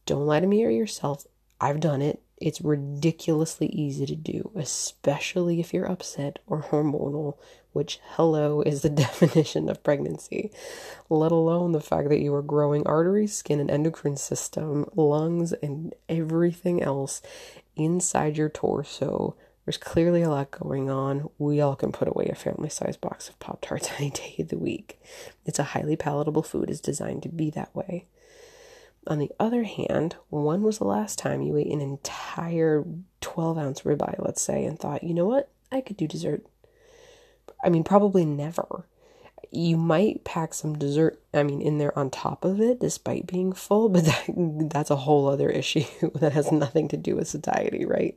Don't 0.04 0.26
lie 0.26 0.40
to 0.40 0.46
me 0.46 0.64
or 0.64 0.70
yourself. 0.70 1.26
I've 1.60 1.80
done 1.80 2.02
it. 2.02 2.22
It's 2.40 2.60
ridiculously 2.60 3.66
easy 3.66 4.06
to 4.06 4.14
do, 4.14 4.52
especially 4.54 5.60
if 5.60 5.74
you're 5.74 5.90
upset 5.90 6.38
or 6.46 6.62
hormonal, 6.62 7.36
which, 7.72 8.00
hello, 8.10 8.62
is 8.62 8.82
the 8.82 8.88
definition 9.06 9.68
of 9.68 9.82
pregnancy, 9.82 10.50
let 11.10 11.32
alone 11.32 11.72
the 11.72 11.80
fact 11.80 12.08
that 12.08 12.20
you 12.20 12.34
are 12.34 12.42
growing 12.42 12.86
arteries, 12.86 13.36
skin, 13.36 13.60
and 13.60 13.70
endocrine 13.70 14.16
system, 14.16 14.88
lungs, 14.94 15.52
and 15.54 15.94
everything 16.08 16.82
else 16.82 17.22
inside 17.76 18.36
your 18.36 18.48
torso. 18.48 19.36
There's 19.64 19.76
clearly 19.76 20.22
a 20.22 20.30
lot 20.30 20.50
going 20.50 20.88
on. 20.88 21.28
We 21.38 21.60
all 21.60 21.76
can 21.76 21.92
put 21.92 22.08
away 22.08 22.28
a 22.28 22.34
family 22.34 22.70
sized 22.70 23.00
box 23.00 23.28
of 23.28 23.38
Pop 23.38 23.60
Tarts 23.60 23.90
any 23.98 24.10
day 24.10 24.36
of 24.38 24.48
the 24.48 24.58
week. 24.58 25.00
It's 25.44 25.58
a 25.58 25.64
highly 25.64 25.96
palatable 25.96 26.42
food, 26.42 26.70
is 26.70 26.80
designed 26.80 27.22
to 27.24 27.28
be 27.28 27.50
that 27.50 27.74
way. 27.74 28.06
On 29.08 29.18
the 29.18 29.32
other 29.40 29.64
hand, 29.64 30.16
when 30.28 30.62
was 30.62 30.78
the 30.78 30.84
last 30.84 31.18
time 31.18 31.40
you 31.40 31.56
ate 31.56 31.72
an 31.72 31.80
entire 31.80 32.84
12 33.22 33.56
ounce 33.56 33.80
ribeye, 33.80 34.16
let's 34.18 34.42
say, 34.42 34.64
and 34.64 34.78
thought, 34.78 35.02
you 35.02 35.14
know 35.14 35.24
what, 35.24 35.50
I 35.72 35.80
could 35.80 35.96
do 35.96 36.06
dessert? 36.06 36.44
I 37.64 37.70
mean, 37.70 37.84
probably 37.84 38.26
never. 38.26 38.86
You 39.50 39.78
might 39.78 40.24
pack 40.24 40.52
some 40.52 40.78
dessert, 40.78 41.18
I 41.32 41.42
mean, 41.42 41.62
in 41.62 41.78
there 41.78 41.98
on 41.98 42.10
top 42.10 42.44
of 42.44 42.60
it, 42.60 42.80
despite 42.80 43.26
being 43.26 43.54
full, 43.54 43.88
but 43.88 44.04
that, 44.28 44.68
that's 44.70 44.90
a 44.90 44.96
whole 44.96 45.26
other 45.26 45.48
issue 45.48 45.84
that 46.16 46.32
has 46.32 46.52
nothing 46.52 46.88
to 46.88 46.98
do 46.98 47.16
with 47.16 47.28
satiety, 47.28 47.86
right? 47.86 48.16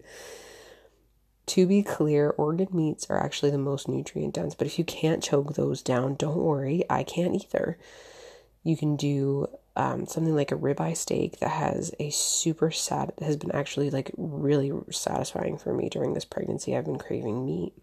To 1.48 1.66
be 1.66 1.84
clear, 1.84 2.32
organ 2.32 2.68
meats 2.72 3.10
are 3.10 3.18
actually 3.18 3.52
the 3.52 3.58
most 3.58 3.88
nutrient 3.88 4.34
dense, 4.34 4.56
but 4.56 4.68
if 4.68 4.78
you 4.78 4.84
can't 4.84 5.24
choke 5.24 5.54
those 5.54 5.82
down, 5.82 6.16
don't 6.16 6.38
worry, 6.38 6.84
I 6.90 7.04
can't 7.04 7.34
either. 7.34 7.78
You 8.64 8.78
can 8.78 8.96
do 8.96 9.48
um, 9.76 10.06
something 10.06 10.36
like 10.36 10.52
a 10.52 10.58
ribeye 10.58 10.96
steak 10.96 11.40
that 11.40 11.50
has 11.50 11.94
a 12.00 12.10
super 12.10 12.72
sad 12.72 13.14
has 13.22 13.38
been 13.38 13.52
actually 13.52 13.90
like 13.90 14.12
really 14.18 14.72
satisfying 14.92 15.58
for 15.58 15.74
me 15.74 15.90
during 15.90 16.14
this 16.14 16.26
pregnancy. 16.26 16.76
I've 16.76 16.86
been 16.86 17.00
craving 17.00 17.46
meat. 17.46 17.74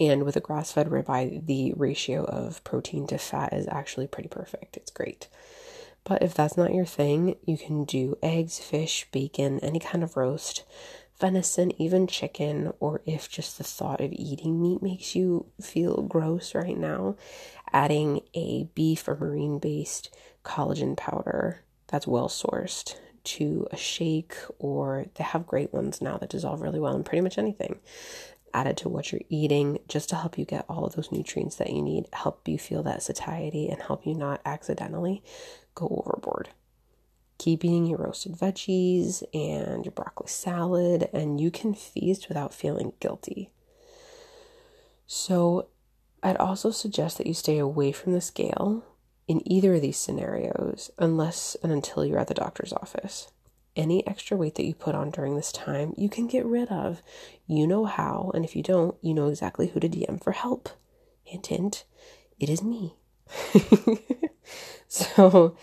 And 0.00 0.24
with 0.24 0.36
a 0.36 0.40
grass 0.40 0.72
fed 0.72 0.88
ribeye, 0.88 1.46
the 1.46 1.72
ratio 1.76 2.24
of 2.24 2.64
protein 2.64 3.06
to 3.08 3.18
fat 3.18 3.52
is 3.52 3.68
actually 3.68 4.06
pretty 4.06 4.28
perfect. 4.28 4.76
It's 4.76 4.90
great. 4.90 5.28
But 6.02 6.22
if 6.22 6.34
that's 6.34 6.56
not 6.56 6.74
your 6.74 6.84
thing, 6.84 7.36
you 7.46 7.56
can 7.56 7.84
do 7.84 8.18
eggs, 8.22 8.58
fish, 8.58 9.06
bacon, 9.10 9.58
any 9.60 9.78
kind 9.78 10.04
of 10.04 10.16
roast, 10.16 10.64
venison, 11.18 11.72
even 11.80 12.06
chicken, 12.06 12.72
or 12.80 13.00
if 13.06 13.30
just 13.30 13.56
the 13.56 13.64
thought 13.64 14.00
of 14.00 14.12
eating 14.12 14.60
meat 14.60 14.82
makes 14.82 15.14
you 15.14 15.46
feel 15.60 16.02
gross 16.02 16.54
right 16.54 16.76
now, 16.76 17.16
adding 17.74 18.20
a 18.34 18.64
beef 18.74 19.06
or 19.06 19.16
marine 19.16 19.58
based 19.58 20.16
collagen 20.44 20.96
powder 20.96 21.64
that's 21.88 22.06
well 22.06 22.28
sourced 22.28 22.96
to 23.24 23.66
a 23.72 23.76
shake, 23.76 24.36
or 24.58 25.06
they 25.14 25.24
have 25.24 25.46
great 25.46 25.72
ones 25.72 26.00
now 26.00 26.16
that 26.18 26.28
dissolve 26.28 26.60
really 26.60 26.78
well 26.78 26.94
in 26.94 27.02
pretty 27.02 27.22
much 27.22 27.38
anything. 27.38 27.80
Added 28.52 28.76
to 28.78 28.88
what 28.88 29.10
you're 29.10 29.22
eating 29.28 29.78
just 29.88 30.10
to 30.10 30.16
help 30.16 30.38
you 30.38 30.44
get 30.44 30.66
all 30.68 30.84
of 30.84 30.94
those 30.94 31.10
nutrients 31.10 31.56
that 31.56 31.70
you 31.70 31.82
need, 31.82 32.06
help 32.12 32.46
you 32.46 32.58
feel 32.58 32.82
that 32.84 33.02
satiety, 33.02 33.68
and 33.68 33.82
help 33.82 34.06
you 34.06 34.14
not 34.14 34.40
accidentally 34.44 35.22
go 35.74 36.04
overboard. 36.04 36.50
Keep 37.38 37.64
eating 37.64 37.86
your 37.86 37.98
roasted 37.98 38.32
veggies 38.32 39.24
and 39.34 39.84
your 39.84 39.92
broccoli 39.92 40.28
salad, 40.28 41.08
and 41.12 41.40
you 41.40 41.50
can 41.50 41.74
feast 41.74 42.28
without 42.28 42.54
feeling 42.54 42.92
guilty. 43.00 43.50
So, 45.06 45.68
I'd 46.24 46.38
also 46.38 46.70
suggest 46.70 47.18
that 47.18 47.26
you 47.26 47.34
stay 47.34 47.58
away 47.58 47.92
from 47.92 48.14
the 48.14 48.20
scale 48.22 48.82
in 49.28 49.46
either 49.50 49.74
of 49.74 49.82
these 49.82 49.98
scenarios 49.98 50.90
unless 50.98 51.54
and 51.62 51.70
until 51.70 52.04
you're 52.04 52.18
at 52.18 52.28
the 52.28 52.34
doctor's 52.34 52.72
office. 52.72 53.30
Any 53.76 54.06
extra 54.06 54.36
weight 54.36 54.54
that 54.54 54.64
you 54.64 54.74
put 54.74 54.94
on 54.94 55.10
during 55.10 55.36
this 55.36 55.52
time, 55.52 55.92
you 55.98 56.08
can 56.08 56.26
get 56.26 56.46
rid 56.46 56.70
of. 56.70 57.02
You 57.46 57.66
know 57.66 57.84
how, 57.84 58.30
and 58.34 58.44
if 58.44 58.56
you 58.56 58.62
don't, 58.62 58.96
you 59.02 59.12
know 59.12 59.28
exactly 59.28 59.68
who 59.68 59.80
to 59.80 59.88
DM 59.88 60.22
for 60.22 60.32
help. 60.32 60.70
Hint, 61.24 61.48
hint, 61.48 61.84
it 62.40 62.48
is 62.48 62.62
me. 62.62 62.94
so, 64.88 65.56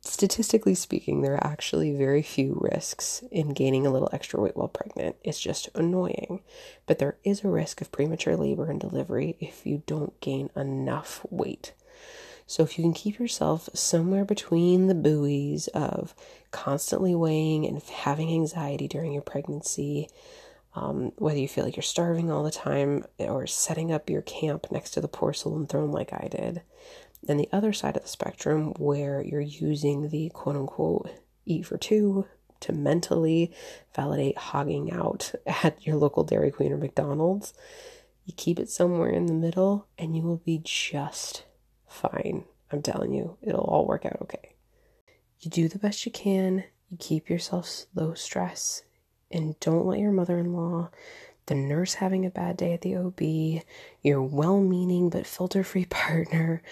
statistically 0.00 0.74
speaking, 0.74 1.22
there 1.22 1.34
are 1.34 1.46
actually 1.46 1.92
very 1.92 2.22
few 2.22 2.58
risks 2.60 3.22
in 3.30 3.54
gaining 3.54 3.86
a 3.86 3.90
little 3.90 4.10
extra 4.12 4.40
weight 4.40 4.56
while 4.56 4.68
pregnant. 4.68 5.16
It's 5.24 5.40
just 5.40 5.68
annoying. 5.74 6.42
But 6.86 6.98
there 6.98 7.16
is 7.24 7.44
a 7.44 7.48
risk 7.48 7.80
of 7.80 7.92
premature 7.92 8.36
labor 8.36 8.70
and 8.70 8.80
delivery 8.80 9.36
if 9.40 9.66
you 9.66 9.82
don't 9.86 10.18
gain 10.20 10.50
enough 10.56 11.24
weight. 11.30 11.72
So, 12.46 12.62
if 12.62 12.76
you 12.76 12.82
can 12.82 12.92
keep 12.92 13.18
yourself 13.18 13.70
somewhere 13.72 14.24
between 14.24 14.88
the 14.88 14.94
buoys 14.94 15.68
of 15.68 16.14
constantly 16.50 17.14
weighing 17.14 17.66
and 17.66 17.80
having 17.82 18.30
anxiety 18.30 18.88
during 18.88 19.12
your 19.12 19.22
pregnancy, 19.22 20.08
um, 20.74 21.12
whether 21.16 21.38
you 21.38 21.48
feel 21.48 21.64
like 21.64 21.76
you're 21.76 21.82
starving 21.82 22.30
all 22.30 22.42
the 22.42 22.50
time 22.50 23.04
or 23.18 23.46
setting 23.46 23.92
up 23.92 24.10
your 24.10 24.22
camp 24.22 24.66
next 24.70 24.90
to 24.90 25.00
the 25.00 25.08
porcelain 25.08 25.66
throne 25.66 25.92
like 25.92 26.12
I 26.12 26.28
did, 26.30 26.62
and 27.28 27.38
the 27.38 27.48
other 27.52 27.72
side 27.72 27.96
of 27.96 28.02
the 28.02 28.08
spectrum 28.08 28.72
where 28.78 29.22
you're 29.22 29.40
using 29.40 30.08
the 30.08 30.30
quote 30.30 30.56
unquote 30.56 31.10
eat 31.44 31.66
for 31.66 31.76
two 31.76 32.26
to 32.60 32.72
mentally 32.72 33.52
validate 33.94 34.38
hogging 34.38 34.92
out 34.92 35.32
at 35.46 35.84
your 35.86 35.96
local 35.96 36.24
Dairy 36.24 36.50
Queen 36.50 36.72
or 36.72 36.76
McDonald's. 36.76 37.54
You 38.24 38.34
keep 38.36 38.58
it 38.58 38.70
somewhere 38.70 39.10
in 39.10 39.26
the 39.26 39.34
middle 39.34 39.86
and 39.98 40.16
you 40.16 40.22
will 40.22 40.36
be 40.36 40.60
just 40.62 41.44
fine. 41.88 42.44
I'm 42.70 42.82
telling 42.82 43.12
you, 43.12 43.36
it'll 43.42 43.60
all 43.60 43.86
work 43.86 44.06
out 44.06 44.18
okay. 44.22 44.54
You 45.40 45.50
do 45.50 45.68
the 45.68 45.78
best 45.78 46.06
you 46.06 46.12
can, 46.12 46.64
you 46.88 46.96
keep 46.98 47.28
yourself 47.28 47.86
low 47.94 48.14
stress, 48.14 48.82
and 49.30 49.58
don't 49.60 49.86
let 49.86 49.98
your 49.98 50.12
mother 50.12 50.38
in 50.38 50.52
law, 50.52 50.90
the 51.46 51.54
nurse 51.54 51.94
having 51.94 52.24
a 52.24 52.30
bad 52.30 52.56
day 52.56 52.72
at 52.72 52.82
the 52.82 52.96
OB, 52.96 53.62
your 54.02 54.22
well 54.22 54.60
meaning 54.60 55.10
but 55.10 55.26
filter 55.26 55.64
free 55.64 55.84
partner, 55.90 56.62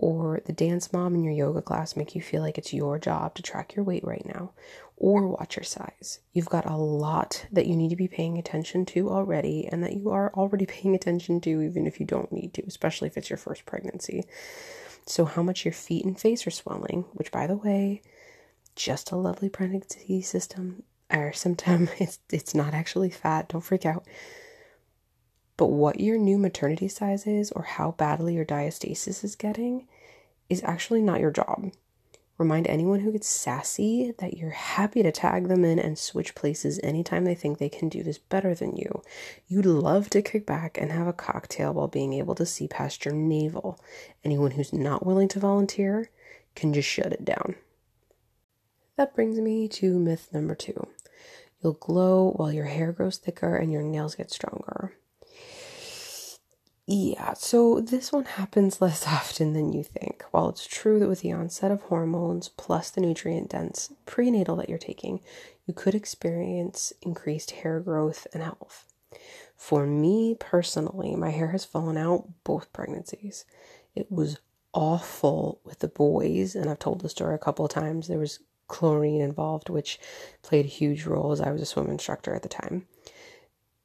or 0.00 0.40
the 0.44 0.52
dance 0.52 0.92
mom 0.92 1.14
in 1.14 1.24
your 1.24 1.32
yoga 1.32 1.60
class 1.60 1.96
make 1.96 2.14
you 2.14 2.22
feel 2.22 2.42
like 2.42 2.56
it's 2.56 2.72
your 2.72 2.98
job 2.98 3.34
to 3.34 3.42
track 3.42 3.74
your 3.74 3.84
weight 3.84 4.04
right 4.04 4.24
now 4.24 4.52
or 4.96 5.28
watch 5.28 5.56
your 5.56 5.64
size. 5.64 6.20
You've 6.32 6.48
got 6.48 6.66
a 6.66 6.76
lot 6.76 7.46
that 7.52 7.66
you 7.66 7.76
need 7.76 7.90
to 7.90 7.96
be 7.96 8.08
paying 8.08 8.36
attention 8.36 8.84
to 8.86 9.10
already, 9.10 9.68
and 9.70 9.82
that 9.84 9.94
you 9.94 10.10
are 10.10 10.32
already 10.34 10.66
paying 10.74 10.94
attention 10.94 11.40
to, 11.42 11.62
even 11.62 11.86
if 11.86 12.00
you 12.00 12.06
don't 12.06 12.32
need 12.32 12.54
to, 12.54 12.64
especially 12.66 13.08
if 13.08 13.16
it's 13.16 13.30
your 13.30 13.36
first 13.36 13.64
pregnancy. 13.64 14.24
So, 15.06 15.24
how 15.24 15.42
much 15.42 15.64
your 15.64 15.72
feet 15.72 16.04
and 16.04 16.18
face 16.18 16.46
are 16.46 16.50
swelling, 16.50 17.04
which, 17.12 17.30
by 17.32 17.46
the 17.46 17.56
way, 17.56 18.02
just 18.76 19.10
a 19.10 19.16
lovely 19.16 19.48
pregnancy 19.48 20.22
system 20.22 20.82
or 21.10 21.32
symptom. 21.32 21.88
It's 21.98 22.18
it's 22.30 22.54
not 22.54 22.74
actually 22.74 23.10
fat. 23.10 23.48
Don't 23.48 23.62
freak 23.62 23.86
out. 23.86 24.04
But 25.58 25.66
what 25.66 26.00
your 26.00 26.16
new 26.16 26.38
maternity 26.38 26.88
size 26.88 27.26
is 27.26 27.52
or 27.52 27.62
how 27.64 27.90
badly 27.90 28.34
your 28.34 28.46
diastasis 28.46 29.24
is 29.24 29.36
getting 29.36 29.86
is 30.48 30.62
actually 30.64 31.02
not 31.02 31.20
your 31.20 31.32
job. 31.32 31.72
Remind 32.38 32.68
anyone 32.68 33.00
who 33.00 33.10
gets 33.10 33.26
sassy 33.26 34.14
that 34.18 34.36
you're 34.36 34.50
happy 34.50 35.02
to 35.02 35.10
tag 35.10 35.48
them 35.48 35.64
in 35.64 35.80
and 35.80 35.98
switch 35.98 36.36
places 36.36 36.78
anytime 36.84 37.24
they 37.24 37.34
think 37.34 37.58
they 37.58 37.68
can 37.68 37.88
do 37.88 38.04
this 38.04 38.18
better 38.18 38.54
than 38.54 38.76
you. 38.76 39.02
You'd 39.48 39.66
love 39.66 40.08
to 40.10 40.22
kick 40.22 40.46
back 40.46 40.78
and 40.80 40.92
have 40.92 41.08
a 41.08 41.12
cocktail 41.12 41.74
while 41.74 41.88
being 41.88 42.12
able 42.12 42.36
to 42.36 42.46
see 42.46 42.68
past 42.68 43.04
your 43.04 43.14
navel. 43.14 43.80
Anyone 44.22 44.52
who's 44.52 44.72
not 44.72 45.04
willing 45.04 45.26
to 45.28 45.40
volunteer 45.40 46.10
can 46.54 46.72
just 46.72 46.88
shut 46.88 47.12
it 47.12 47.24
down. 47.24 47.56
That 48.94 49.16
brings 49.16 49.40
me 49.40 49.66
to 49.66 49.98
myth 49.98 50.28
number 50.32 50.54
two 50.54 50.86
you'll 51.60 51.72
glow 51.72 52.30
while 52.36 52.52
your 52.52 52.66
hair 52.66 52.92
grows 52.92 53.18
thicker 53.18 53.56
and 53.56 53.72
your 53.72 53.82
nails 53.82 54.14
get 54.14 54.30
stronger. 54.30 54.97
Yeah, 56.90 57.34
so 57.34 57.80
this 57.82 58.12
one 58.12 58.24
happens 58.24 58.80
less 58.80 59.06
often 59.06 59.52
than 59.52 59.74
you 59.74 59.84
think. 59.84 60.24
While 60.30 60.48
it's 60.48 60.66
true 60.66 60.98
that 60.98 61.08
with 61.08 61.20
the 61.20 61.32
onset 61.32 61.70
of 61.70 61.82
hormones 61.82 62.48
plus 62.48 62.88
the 62.88 63.02
nutrient 63.02 63.50
dense 63.50 63.92
prenatal 64.06 64.56
that 64.56 64.70
you're 64.70 64.78
taking, 64.78 65.20
you 65.66 65.74
could 65.74 65.94
experience 65.94 66.94
increased 67.02 67.50
hair 67.50 67.78
growth 67.78 68.26
and 68.32 68.42
health. 68.42 68.86
For 69.54 69.86
me 69.86 70.34
personally, 70.40 71.14
my 71.14 71.28
hair 71.28 71.48
has 71.48 71.66
fallen 71.66 71.98
out 71.98 72.26
both 72.42 72.72
pregnancies. 72.72 73.44
It 73.94 74.10
was 74.10 74.38
awful 74.72 75.60
with 75.64 75.80
the 75.80 75.88
boys, 75.88 76.54
and 76.54 76.70
I've 76.70 76.78
told 76.78 77.02
the 77.02 77.10
story 77.10 77.34
a 77.34 77.38
couple 77.38 77.66
of 77.66 77.70
times. 77.70 78.08
There 78.08 78.18
was 78.18 78.38
chlorine 78.66 79.20
involved, 79.20 79.68
which 79.68 80.00
played 80.40 80.64
a 80.64 80.68
huge 80.68 81.04
role 81.04 81.32
as 81.32 81.40
I 81.42 81.50
was 81.50 81.60
a 81.60 81.66
swim 81.66 81.90
instructor 81.90 82.34
at 82.34 82.42
the 82.42 82.48
time. 82.48 82.86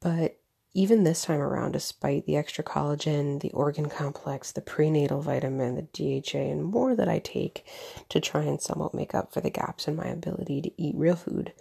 But 0.00 0.38
even 0.74 1.04
this 1.04 1.24
time 1.24 1.40
around, 1.40 1.72
despite 1.72 2.26
the 2.26 2.36
extra 2.36 2.64
collagen, 2.64 3.40
the 3.40 3.52
organ 3.52 3.88
complex, 3.88 4.50
the 4.50 4.60
prenatal 4.60 5.20
vitamin, 5.20 5.76
the 5.76 6.22
DHA, 6.22 6.38
and 6.38 6.64
more 6.64 6.96
that 6.96 7.08
I 7.08 7.20
take 7.20 7.64
to 8.08 8.20
try 8.20 8.42
and 8.42 8.60
somewhat 8.60 8.92
make 8.92 9.14
up 9.14 9.32
for 9.32 9.40
the 9.40 9.50
gaps 9.50 9.86
in 9.86 9.94
my 9.94 10.06
ability 10.06 10.60
to 10.62 10.72
eat 10.76 10.96
real 10.96 11.14
food, 11.14 11.52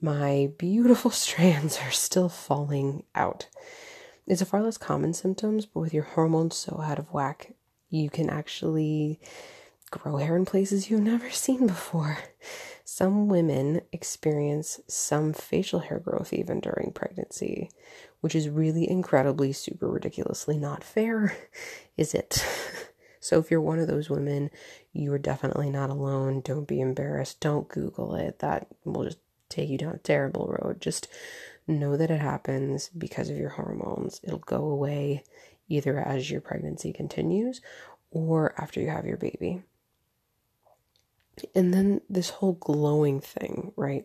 my 0.00 0.50
beautiful 0.56 1.10
strands 1.12 1.78
are 1.84 1.90
still 1.90 2.30
falling 2.30 3.04
out. 3.14 3.46
It's 4.26 4.42
a 4.42 4.46
far 4.46 4.62
less 4.62 4.78
common 4.78 5.12
symptoms, 5.12 5.66
but 5.66 5.80
with 5.80 5.94
your 5.94 6.04
hormones 6.04 6.56
so 6.56 6.80
out 6.82 6.98
of 6.98 7.12
whack, 7.12 7.54
you 7.90 8.08
can 8.08 8.30
actually 8.30 9.20
grow 9.88 10.16
hair 10.16 10.36
in 10.36 10.44
places 10.44 10.90
you've 10.90 11.00
never 11.00 11.30
seen 11.30 11.66
before. 11.66 12.18
Some 12.84 13.28
women 13.28 13.82
experience 13.92 14.80
some 14.88 15.32
facial 15.32 15.80
hair 15.80 15.98
growth 15.98 16.32
even 16.32 16.60
during 16.60 16.92
pregnancy, 16.92 17.70
which 18.20 18.34
is 18.34 18.48
really 18.48 18.88
incredibly, 18.88 19.52
super 19.52 19.88
ridiculously 19.88 20.56
not 20.56 20.82
fair, 20.82 21.36
is 21.96 22.14
it? 22.14 22.44
So 23.20 23.38
if 23.38 23.50
you're 23.50 23.60
one 23.60 23.78
of 23.78 23.88
those 23.88 24.08
women, 24.08 24.50
you 24.92 25.12
are 25.12 25.18
definitely 25.18 25.70
not 25.70 25.90
alone. 25.90 26.40
Don't 26.40 26.68
be 26.68 26.80
embarrassed. 26.80 27.40
Don't 27.40 27.68
Google 27.68 28.14
it. 28.14 28.38
That 28.38 28.68
will 28.84 29.04
just 29.04 29.18
take 29.48 29.68
you 29.68 29.76
down 29.76 29.94
a 29.94 29.98
terrible 29.98 30.46
road. 30.46 30.80
Just 30.80 31.08
know 31.66 31.96
that 31.96 32.10
it 32.10 32.20
happens 32.20 32.88
because 32.96 33.28
of 33.28 33.36
your 33.36 33.50
hormones. 33.50 34.20
It'll 34.22 34.38
go 34.38 34.64
away 34.70 35.24
either 35.68 35.98
as 35.98 36.30
your 36.30 36.40
pregnancy 36.40 36.92
continues 36.92 37.60
or 38.10 38.54
after 38.56 38.80
you 38.80 38.88
have 38.88 39.04
your 39.04 39.18
baby. 39.18 39.62
And 41.54 41.72
then 41.72 42.00
this 42.08 42.30
whole 42.30 42.54
glowing 42.54 43.20
thing, 43.20 43.72
right? 43.76 44.04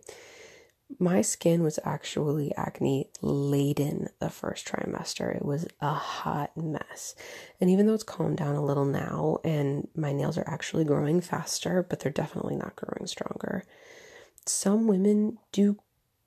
My 0.99 1.21
skin 1.21 1.63
was 1.63 1.79
actually 1.83 2.53
acne 2.55 3.09
laden 3.21 4.09
the 4.19 4.29
first 4.29 4.67
trimester. 4.67 5.35
It 5.35 5.45
was 5.45 5.67
a 5.81 5.93
hot 5.93 6.55
mess. 6.55 7.15
And 7.59 7.69
even 7.69 7.87
though 7.87 7.93
it's 7.93 8.03
calmed 8.03 8.37
down 8.37 8.55
a 8.55 8.63
little 8.63 8.85
now 8.85 9.39
and 9.43 9.87
my 9.95 10.11
nails 10.11 10.37
are 10.37 10.47
actually 10.47 10.83
growing 10.83 11.21
faster, 11.21 11.83
but 11.87 11.99
they're 11.99 12.11
definitely 12.11 12.55
not 12.55 12.75
growing 12.75 13.07
stronger, 13.07 13.63
some 14.45 14.87
women 14.87 15.39
do 15.51 15.77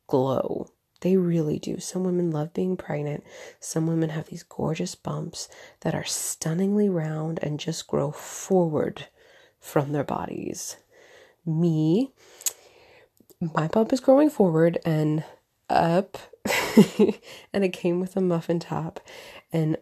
glow. 0.07 0.69
They 1.03 1.17
really 1.17 1.59
do. 1.59 1.79
Some 1.79 2.05
women 2.05 2.31
love 2.31 2.55
being 2.55 2.77
pregnant. 2.77 3.23
Some 3.61 3.87
women 3.87 4.09
have 4.11 4.27
these 4.27 4.43
gorgeous 4.43 4.95
bumps 4.95 5.49
that 5.81 5.95
are 5.95 6.05
stunningly 6.05 6.89
round 6.89 7.39
and 7.43 7.61
just 7.61 7.87
grow 7.87 8.11
forward 8.11 9.07
from 9.61 9.93
their 9.93 10.05
bodies 10.05 10.77
me, 11.47 12.13
my 13.41 13.69
bump 13.69 13.93
is 13.93 14.01
growing 14.01 14.31
forward 14.31 14.79
and 14.85 15.25
up, 15.69 16.19
and 17.53 17.65
it 17.65 17.73
came 17.73 18.01
with 18.01 18.17
a 18.17 18.21
muffin 18.21 18.59
top, 18.59 19.01
and 19.53 19.77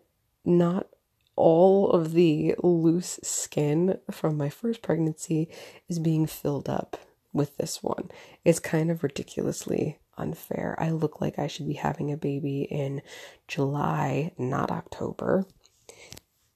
not 0.44 0.88
all 1.36 1.90
of 1.90 2.12
the 2.12 2.54
loose 2.62 3.18
skin 3.22 3.98
from 4.10 4.36
my 4.36 4.48
first 4.48 4.82
pregnancy 4.82 5.48
is 5.88 5.98
being 5.98 6.26
filled 6.26 6.68
up 6.68 6.96
with 7.32 7.56
this 7.56 7.82
one. 7.82 8.10
It's 8.44 8.60
kind 8.60 8.90
of 8.90 9.02
ridiculously 9.02 9.98
unfair. 10.16 10.76
I 10.78 10.90
look 10.90 11.20
like 11.20 11.38
I 11.38 11.48
should 11.48 11.66
be 11.66 11.74
having 11.74 12.12
a 12.12 12.16
baby 12.16 12.62
in 12.62 13.02
July, 13.48 14.32
not 14.38 14.70
October. 14.70 15.44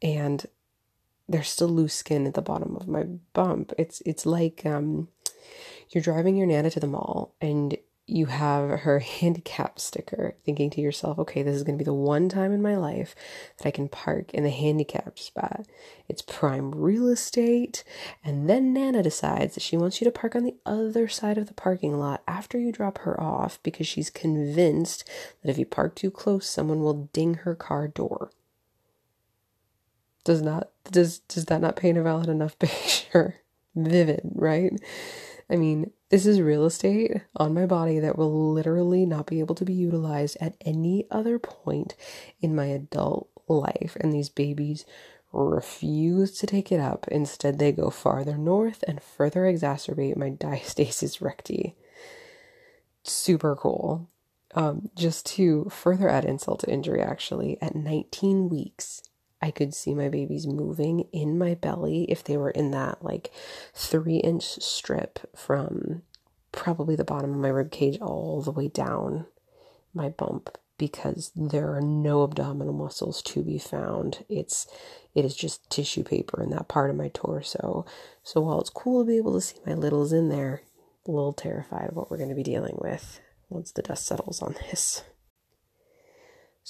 And 0.00 0.46
there's 1.28 1.48
still 1.48 1.68
loose 1.68 1.94
skin 1.94 2.26
at 2.26 2.34
the 2.34 2.42
bottom 2.42 2.76
of 2.76 2.88
my 2.88 3.04
bump. 3.34 3.72
It's 3.78 4.00
it's 4.06 4.24
like 4.24 4.64
um, 4.64 5.08
you're 5.90 6.02
driving 6.02 6.36
your 6.36 6.46
nana 6.46 6.70
to 6.70 6.80
the 6.80 6.86
mall 6.86 7.34
and 7.40 7.76
you 8.10 8.26
have 8.26 8.70
her 8.80 8.98
handicap 9.20 9.78
sticker, 9.78 10.34
thinking 10.44 10.70
to 10.70 10.80
yourself, 10.80 11.18
okay, 11.18 11.42
this 11.42 11.54
is 11.54 11.62
going 11.62 11.76
to 11.76 11.84
be 11.84 11.86
the 11.86 11.92
one 11.92 12.28
time 12.28 12.52
in 12.52 12.62
my 12.62 12.76
life 12.76 13.14
that 13.58 13.68
I 13.68 13.70
can 13.70 13.88
park 13.88 14.32
in 14.32 14.44
the 14.44 14.50
handicapped 14.50 15.18
spot. 15.18 15.66
It's 16.08 16.22
prime 16.22 16.72
real 16.72 17.08
estate. 17.08 17.84
And 18.24 18.48
then 18.48 18.72
Nana 18.72 19.02
decides 19.02 19.54
that 19.54 19.62
she 19.62 19.76
wants 19.76 20.00
you 20.00 20.06
to 20.06 20.10
park 20.10 20.34
on 20.34 20.44
the 20.44 20.56
other 20.64 21.06
side 21.06 21.36
of 21.36 21.46
the 21.46 21.54
parking 21.54 21.98
lot 21.98 22.22
after 22.26 22.58
you 22.58 22.72
drop 22.72 22.98
her 22.98 23.20
off 23.20 23.62
because 23.62 23.86
she's 23.86 24.10
convinced 24.10 25.08
that 25.42 25.50
if 25.50 25.58
you 25.58 25.66
park 25.66 25.94
too 25.94 26.10
close, 26.10 26.48
someone 26.48 26.80
will 26.80 27.10
ding 27.12 27.34
her 27.34 27.54
car 27.54 27.86
door 27.86 28.30
does 30.28 30.42
not 30.42 30.68
does 30.92 31.20
does 31.20 31.46
that 31.46 31.62
not 31.62 31.74
paint 31.74 31.96
a 31.96 32.02
valid 32.02 32.28
enough 32.28 32.58
picture? 32.58 33.36
Vivid 33.74 34.20
right? 34.34 34.72
I 35.48 35.56
mean 35.56 35.90
this 36.10 36.26
is 36.26 36.38
real 36.38 36.66
estate 36.66 37.22
on 37.36 37.54
my 37.54 37.64
body 37.64 37.98
that 37.98 38.18
will 38.18 38.52
literally 38.52 39.06
not 39.06 39.26
be 39.26 39.40
able 39.40 39.54
to 39.54 39.64
be 39.64 39.72
utilized 39.72 40.36
at 40.38 40.54
any 40.66 41.06
other 41.10 41.38
point 41.38 41.94
in 42.42 42.54
my 42.54 42.66
adult 42.66 43.30
life. 43.48 43.96
And 44.00 44.12
these 44.12 44.28
babies 44.28 44.84
refuse 45.32 46.38
to 46.40 46.46
take 46.46 46.70
it 46.70 46.80
up. 46.80 47.08
Instead 47.08 47.58
they 47.58 47.72
go 47.72 47.88
farther 47.88 48.36
north 48.36 48.84
and 48.86 49.02
further 49.02 49.42
exacerbate 49.42 50.16
my 50.16 50.30
diastasis 50.44 51.22
recti. 51.22 51.74
Super 53.02 53.56
cool. 53.56 54.10
Um, 54.54 54.90
just 54.94 55.24
to 55.36 55.70
further 55.70 56.08
add 56.08 56.26
insult 56.26 56.60
to 56.60 56.70
injury 56.70 57.00
actually 57.00 57.56
at 57.62 57.74
19 57.74 58.50
weeks 58.50 59.07
I 59.40 59.50
could 59.50 59.74
see 59.74 59.94
my 59.94 60.08
babies 60.08 60.46
moving 60.46 61.06
in 61.12 61.38
my 61.38 61.54
belly 61.54 62.04
if 62.04 62.24
they 62.24 62.36
were 62.36 62.50
in 62.50 62.72
that 62.72 63.04
like 63.04 63.30
three 63.74 64.16
inch 64.16 64.44
strip 64.62 65.20
from 65.36 66.02
probably 66.50 66.96
the 66.96 67.04
bottom 67.04 67.30
of 67.32 67.38
my 67.38 67.48
rib 67.48 67.70
cage 67.70 67.98
all 68.00 68.42
the 68.42 68.50
way 68.50 68.68
down 68.68 69.26
my 69.94 70.08
bump 70.08 70.58
because 70.76 71.32
there 71.34 71.74
are 71.74 71.80
no 71.80 72.22
abdominal 72.22 72.72
muscles 72.72 73.20
to 73.22 73.42
be 73.42 73.58
found. 73.58 74.24
It's 74.28 74.66
it 75.14 75.24
is 75.24 75.34
just 75.34 75.68
tissue 75.68 76.04
paper 76.04 76.42
in 76.42 76.50
that 76.50 76.68
part 76.68 76.90
of 76.90 76.96
my 76.96 77.08
torso. 77.08 77.84
So 78.22 78.40
while 78.40 78.60
it's 78.60 78.70
cool 78.70 79.02
to 79.02 79.08
be 79.08 79.16
able 79.16 79.34
to 79.34 79.40
see 79.40 79.58
my 79.66 79.74
littles 79.74 80.12
in 80.12 80.28
there, 80.28 80.62
a 81.06 81.10
little 81.10 81.32
terrified 81.32 81.88
of 81.88 81.96
what 81.96 82.10
we're 82.10 82.18
going 82.18 82.28
to 82.28 82.36
be 82.36 82.44
dealing 82.44 82.76
with 82.80 83.20
once 83.48 83.72
the 83.72 83.82
dust 83.82 84.06
settles 84.06 84.40
on 84.40 84.54
this. 84.70 85.02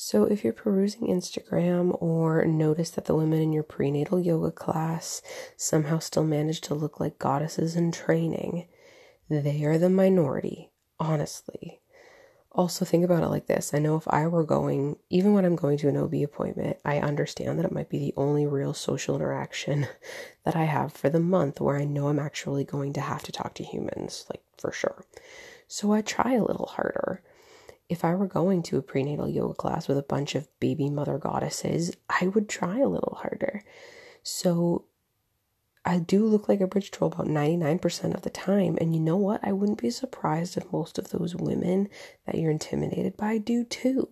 So, 0.01 0.27
if 0.27 0.45
you're 0.45 0.53
perusing 0.53 1.09
Instagram 1.09 2.01
or 2.01 2.45
notice 2.45 2.91
that 2.91 3.07
the 3.07 3.17
women 3.17 3.43
in 3.43 3.53
your 3.53 3.65
prenatal 3.65 4.21
yoga 4.21 4.53
class 4.53 5.23
somehow 5.57 5.99
still 5.99 6.23
manage 6.23 6.61
to 6.63 6.75
look 6.77 7.01
like 7.01 7.19
goddesses 7.19 7.75
in 7.75 7.91
training, 7.91 8.69
they 9.29 9.65
are 9.65 9.77
the 9.77 9.91
minority, 9.91 10.71
honestly. 11.01 11.81
Also, 12.53 12.85
think 12.85 13.05
about 13.05 13.25
it 13.25 13.29
like 13.29 13.49
this 13.49 13.75
I 13.75 13.81
know 13.81 13.97
if 13.97 14.07
I 14.07 14.29
were 14.29 14.45
going, 14.45 14.99
even 15.11 15.33
when 15.33 15.45
I'm 15.45 15.57
going 15.57 15.79
to 15.79 15.89
an 15.89 15.97
OB 15.97 16.15
appointment, 16.23 16.77
I 16.85 17.01
understand 17.01 17.59
that 17.59 17.67
it 17.67 17.73
might 17.73 17.91
be 17.91 17.99
the 17.99 18.15
only 18.17 18.47
real 18.47 18.75
social 18.75 19.17
interaction 19.17 19.89
that 20.45 20.55
I 20.55 20.67
have 20.67 20.93
for 20.93 21.11
the 21.11 21.19
month 21.19 21.61
where 21.61 21.77
I 21.77 21.85
know 21.85 22.07
I'm 22.07 22.21
actually 22.21 22.63
going 22.63 22.93
to 22.93 23.01
have 23.01 23.25
to 23.25 23.33
talk 23.33 23.53
to 23.55 23.65
humans, 23.65 24.27
like 24.31 24.45
for 24.59 24.71
sure. 24.71 25.05
So 25.67 25.93
I 25.93 26.03
try 26.03 26.35
a 26.35 26.45
little 26.45 26.67
harder 26.67 27.21
if 27.89 28.05
I 28.05 28.15
were 28.15 28.27
going 28.27 28.63
to 28.65 28.79
a 28.79 28.83
prenatal 28.83 29.29
yoga 29.29 29.55
class 29.55 29.89
with 29.89 29.99
a 29.99 30.03
bunch 30.03 30.35
of 30.35 30.49
baby 30.61 30.91
mother 30.91 31.19
goddesses, 31.19 31.93
I 32.09 32.29
would 32.29 32.49
try 32.49 32.79
a 32.79 32.89
little 32.89 33.19
harder. 33.21 33.63
So 34.23 34.85
I 35.85 35.99
do 35.99 36.27
look 36.27 36.51
like 36.51 36.61
a 36.61 36.67
bridge 36.67 36.91
troll 36.91 37.11
about 37.11 37.27
99% 37.27 38.15
of 38.15 38.21
the 38.21 38.31
time. 38.31 38.77
And 38.79 38.95
you 38.95 39.01
know 39.01 39.17
what? 39.17 39.41
I 39.43 39.53
wouldn't 39.53 39.81
be 39.81 39.89
surprised 39.89 40.59
if 40.59 40.71
most 40.71 40.99
of 40.99 41.09
those 41.09 41.35
women 41.35 41.89
that 42.27 42.37
you're 42.37 42.51
intimidated 42.51 43.17
by 43.17 43.39
do 43.39 43.65
too. 43.65 44.09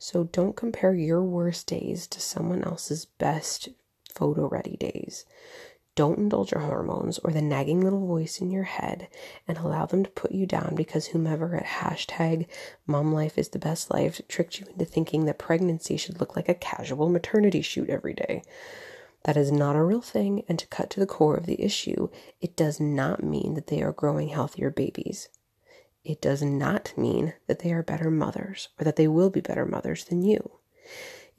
So 0.00 0.24
don't 0.24 0.56
compare 0.56 0.92
your 0.92 1.22
worst 1.22 1.68
days 1.68 2.08
to 2.08 2.20
someone 2.20 2.64
else's 2.64 3.04
best 3.04 3.68
photo 4.12 4.48
ready 4.48 4.76
days. 4.76 5.24
Don't 5.96 6.18
indulge 6.18 6.52
your 6.52 6.60
hormones 6.60 7.18
or 7.18 7.32
the 7.32 7.42
nagging 7.42 7.80
little 7.80 8.06
voice 8.06 8.40
in 8.40 8.50
your 8.50 8.62
head 8.62 9.08
and 9.48 9.58
allow 9.58 9.86
them 9.86 10.04
to 10.04 10.10
put 10.10 10.30
you 10.32 10.46
down 10.46 10.74
because 10.74 11.08
whomever 11.08 11.56
at 11.56 11.66
hashtag 11.66 12.46
mom 12.86 13.12
life 13.12 13.36
is 13.36 13.48
the 13.48 13.58
best 13.58 13.90
life 13.90 14.20
tricked 14.28 14.60
you 14.60 14.66
into 14.66 14.84
thinking 14.84 15.24
that 15.24 15.38
pregnancy 15.38 15.96
should 15.96 16.20
look 16.20 16.36
like 16.36 16.48
a 16.48 16.54
casual 16.54 17.08
maternity 17.08 17.60
shoot 17.60 17.90
every 17.90 18.14
day. 18.14 18.42
That 19.24 19.36
is 19.36 19.52
not 19.52 19.76
a 19.76 19.82
real 19.82 20.00
thing, 20.00 20.44
and 20.48 20.58
to 20.58 20.66
cut 20.68 20.88
to 20.90 21.00
the 21.00 21.06
core 21.06 21.36
of 21.36 21.44
the 21.44 21.60
issue, 21.60 22.08
it 22.40 22.56
does 22.56 22.80
not 22.80 23.22
mean 23.22 23.54
that 23.54 23.66
they 23.66 23.82
are 23.82 23.92
growing 23.92 24.28
healthier 24.28 24.70
babies. 24.70 25.28
It 26.04 26.22
does 26.22 26.40
not 26.40 26.94
mean 26.96 27.34
that 27.46 27.58
they 27.58 27.72
are 27.72 27.82
better 27.82 28.10
mothers 28.10 28.68
or 28.80 28.84
that 28.84 28.96
they 28.96 29.08
will 29.08 29.28
be 29.28 29.40
better 29.40 29.66
mothers 29.66 30.04
than 30.04 30.22
you. 30.22 30.52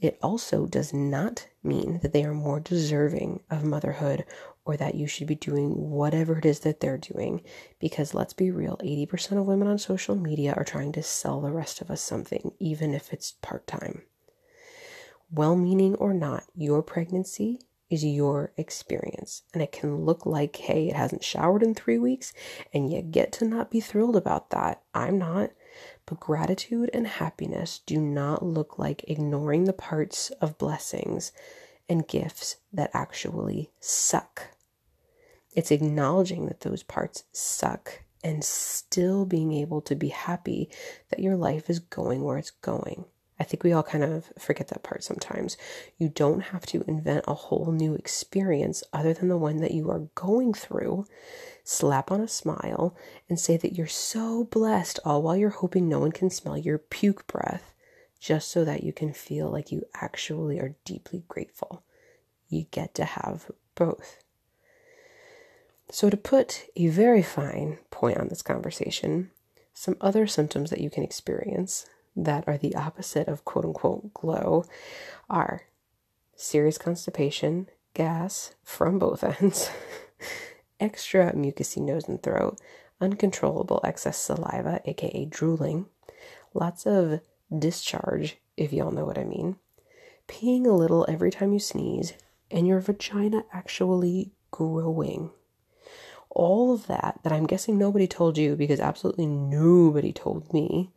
It 0.02 0.18
also 0.24 0.66
does 0.66 0.94
not 0.94 1.48
mean 1.64 2.00
that 2.02 2.12
they 2.12 2.26
are 2.26 2.34
more 2.34 2.60
deserving 2.60 3.44
of 3.52 3.64
motherhood 3.64 4.26
or 4.66 4.76
that 4.78 4.96
you 4.96 5.06
should 5.06 5.28
be 5.28 5.36
doing 5.36 5.92
whatever 5.92 6.40
it 6.40 6.46
is 6.46 6.62
that 6.62 6.80
they're 6.80 6.98
doing. 6.98 7.44
Because 7.80 8.16
let's 8.16 8.34
be 8.34 8.50
real 8.50 8.78
80% 8.84 9.40
of 9.40 9.46
women 9.46 9.68
on 9.68 9.78
social 9.78 10.16
media 10.16 10.56
are 10.58 10.64
trying 10.64 10.92
to 10.94 11.04
sell 11.04 11.40
the 11.40 11.52
rest 11.52 11.82
of 11.82 11.92
us 11.92 12.02
something, 12.02 12.52
even 12.60 12.96
if 12.96 13.14
it's 13.14 13.34
part 13.44 13.68
time. 13.68 14.02
Well 15.32 15.56
meaning 15.56 15.94
or 15.96 16.14
not, 16.16 16.46
your 16.56 16.82
pregnancy 16.82 17.60
is 17.92 18.04
your 18.04 18.54
experience. 18.58 19.44
And 19.54 19.62
it 19.62 19.72
can 19.72 20.04
look 20.04 20.26
like, 20.26 20.56
hey, 20.56 20.88
it 20.88 20.96
hasn't 20.96 21.24
showered 21.24 21.62
in 21.62 21.76
three 21.76 22.00
weeks, 22.00 22.34
and 22.74 22.92
you 22.92 23.04
get 23.04 23.32
to 23.34 23.46
not 23.46 23.70
be 23.70 23.82
thrilled 23.82 24.16
about 24.16 24.50
that. 24.50 24.82
I'm 24.96 25.20
not. 25.20 25.52
But 26.06 26.20
gratitude 26.20 26.90
and 26.94 27.08
happiness 27.08 27.82
do 27.86 28.00
not 28.00 28.44
look 28.44 28.78
like 28.78 29.06
ignoring 29.08 29.66
the 29.66 29.74
parts 29.74 30.30
of 30.42 30.58
blessings 30.58 31.32
and 31.88 32.08
gifts 32.08 32.58
that 32.74 32.92
actually 32.94 33.72
suck. 33.80 34.56
It's 35.54 35.72
acknowledging 35.72 36.46
that 36.46 36.62
those 36.62 36.84
parts 36.84 37.24
suck 37.32 38.04
and 38.24 38.44
still 38.44 39.26
being 39.26 39.52
able 39.54 39.82
to 39.82 39.96
be 39.96 40.10
happy 40.10 40.70
that 41.10 41.20
your 41.20 41.36
life 41.36 41.70
is 41.70 41.80
going 41.80 42.24
where 42.24 42.38
it's 42.38 42.52
going. 42.52 43.06
I 43.42 43.44
think 43.44 43.64
we 43.64 43.74
all 43.74 43.82
kind 43.82 44.04
of 44.04 44.32
forget 44.38 44.68
that 44.68 44.84
part 44.84 45.04
sometimes. 45.04 45.58
You 45.98 46.10
don't 46.10 46.42
have 46.42 46.64
to 46.68 46.84
invent 46.88 47.26
a 47.28 47.34
whole 47.34 47.72
new 47.72 47.96
experience 47.96 48.84
other 48.94 49.16
than 49.16 49.30
the 49.30 49.38
one 49.38 49.58
that 49.58 49.72
you 49.72 49.90
are 49.90 50.08
going 50.14 50.54
through 50.54 51.08
slap 51.64 52.12
on 52.12 52.22
a 52.22 52.28
smile, 52.28 52.96
and 53.30 53.40
say 53.40 53.58
that 53.58 53.74
you're 53.74 53.88
so 53.88 54.44
blessed, 54.46 55.00
all 55.04 55.22
while 55.22 55.36
you're 55.36 55.50
hoping 55.50 55.90
no 55.90 56.00
one 56.00 56.12
can 56.12 56.30
smell 56.30 56.58
your 56.58 56.78
puke 56.78 57.26
breath, 57.28 57.74
just 58.20 58.50
so 58.50 58.64
that 58.64 58.84
you 58.84 58.94
can 58.94 59.12
feel 59.12 59.50
like 59.50 59.72
you 59.72 59.84
actually 59.96 60.60
are 60.60 60.76
deeply 60.86 61.24
grateful. 61.28 61.84
You 62.48 62.66
get 62.70 62.94
to 62.96 63.06
have 63.06 63.50
both. 63.76 64.18
So, 65.90 66.10
to 66.10 66.18
put 66.18 66.66
a 66.76 66.88
very 66.88 67.24
fine 67.24 67.80
point 67.90 68.18
on 68.18 68.28
this 68.30 68.42
conversation, 68.42 69.32
some 69.74 69.98
other 70.00 70.28
symptoms 70.28 70.70
that 70.70 70.82
you 70.82 70.90
can 70.90 71.04
experience 71.04 71.88
that 72.16 72.44
are 72.48 72.58
the 72.58 72.76
opposite 72.76 73.28
of 73.28 73.46
quote 73.46 73.66
unquote 73.66 74.14
glow 74.14 74.66
are 75.30 75.64
serious 76.36 76.78
constipation, 76.78 77.68
gas 77.94 78.56
from 78.64 79.00
both 79.00 79.24
ends, 79.42 79.70
extra 80.80 81.32
mucousy 81.34 81.82
nose 81.82 82.08
and 82.08 82.22
throat, 82.22 82.60
uncontrollable 83.00 83.80
excess 83.84 84.18
saliva, 84.18 84.82
aka 84.86 85.26
drooling, 85.26 85.86
lots 86.54 86.86
of 86.86 87.22
discharge, 87.58 88.38
if 88.58 88.74
y'all 88.74 88.92
know 88.92 89.06
what 89.06 89.18
I 89.18 89.24
mean, 89.24 89.58
peeing 90.28 90.66
a 90.66 90.72
little 90.72 91.06
every 91.10 91.32
time 91.32 91.54
you 91.54 91.60
sneeze, 91.60 92.14
and 92.50 92.68
your 92.68 92.80
vagina 92.80 93.44
actually 93.54 94.32
growing. 94.52 95.32
All 96.30 96.74
of 96.74 96.88
that, 96.88 97.20
that 97.24 97.34
I'm 97.34 97.46
guessing 97.46 97.78
nobody 97.78 98.08
told 98.08 98.38
you 98.38 98.56
because 98.56 98.80
absolutely 98.80 99.26
nobody 99.26 100.14
told 100.14 100.54
me, 100.54 100.92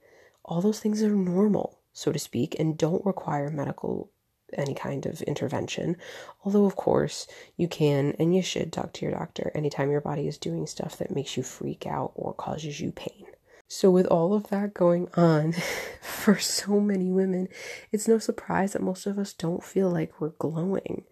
all 0.44 0.60
those 0.60 0.80
things 0.80 1.02
are 1.02 1.10
normal, 1.10 1.80
so 1.92 2.12
to 2.12 2.18
speak, 2.18 2.56
and 2.58 2.76
don't 2.76 3.04
require 3.04 3.50
medical 3.50 4.10
any 4.56 4.74
kind 4.74 5.06
of 5.06 5.22
intervention. 5.22 5.96
Although, 6.44 6.64
of 6.64 6.76
course, 6.76 7.26
you 7.56 7.68
can 7.68 8.14
and 8.18 8.34
you 8.34 8.42
should 8.42 8.72
talk 8.72 8.92
to 8.94 9.04
your 9.04 9.14
doctor 9.14 9.50
anytime 9.54 9.90
your 9.90 10.00
body 10.00 10.28
is 10.28 10.38
doing 10.38 10.66
stuff 10.66 10.96
that 10.98 11.14
makes 11.14 11.36
you 11.36 11.42
freak 11.42 11.86
out 11.86 12.12
or 12.14 12.34
causes 12.34 12.80
you 12.80 12.92
pain. 12.92 13.26
So, 13.66 13.90
with 13.90 14.06
all 14.06 14.34
of 14.34 14.48
that 14.48 14.74
going 14.74 15.08
on 15.14 15.54
for 16.02 16.38
so 16.38 16.80
many 16.80 17.10
women, 17.10 17.48
it's 17.90 18.06
no 18.06 18.18
surprise 18.18 18.74
that 18.74 18.82
most 18.82 19.06
of 19.06 19.18
us 19.18 19.32
don't 19.32 19.64
feel 19.64 19.90
like 19.90 20.20
we're 20.20 20.30
glowing. 20.30 21.04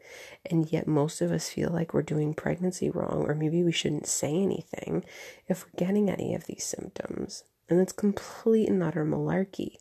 And 0.44 0.70
yet, 0.70 0.86
most 0.86 1.22
of 1.22 1.32
us 1.32 1.48
feel 1.48 1.70
like 1.70 1.94
we're 1.94 2.02
doing 2.02 2.34
pregnancy 2.34 2.90
wrong, 2.90 3.24
or 3.26 3.34
maybe 3.34 3.64
we 3.64 3.72
shouldn't 3.72 4.06
say 4.06 4.34
anything 4.34 5.04
if 5.48 5.64
we're 5.64 5.86
getting 5.86 6.10
any 6.10 6.34
of 6.34 6.44
these 6.44 6.64
symptoms. 6.64 7.44
And 7.72 7.80
it's 7.80 7.92
complete 7.94 8.68
and 8.68 8.82
utter 8.82 9.02
malarkey. 9.02 9.76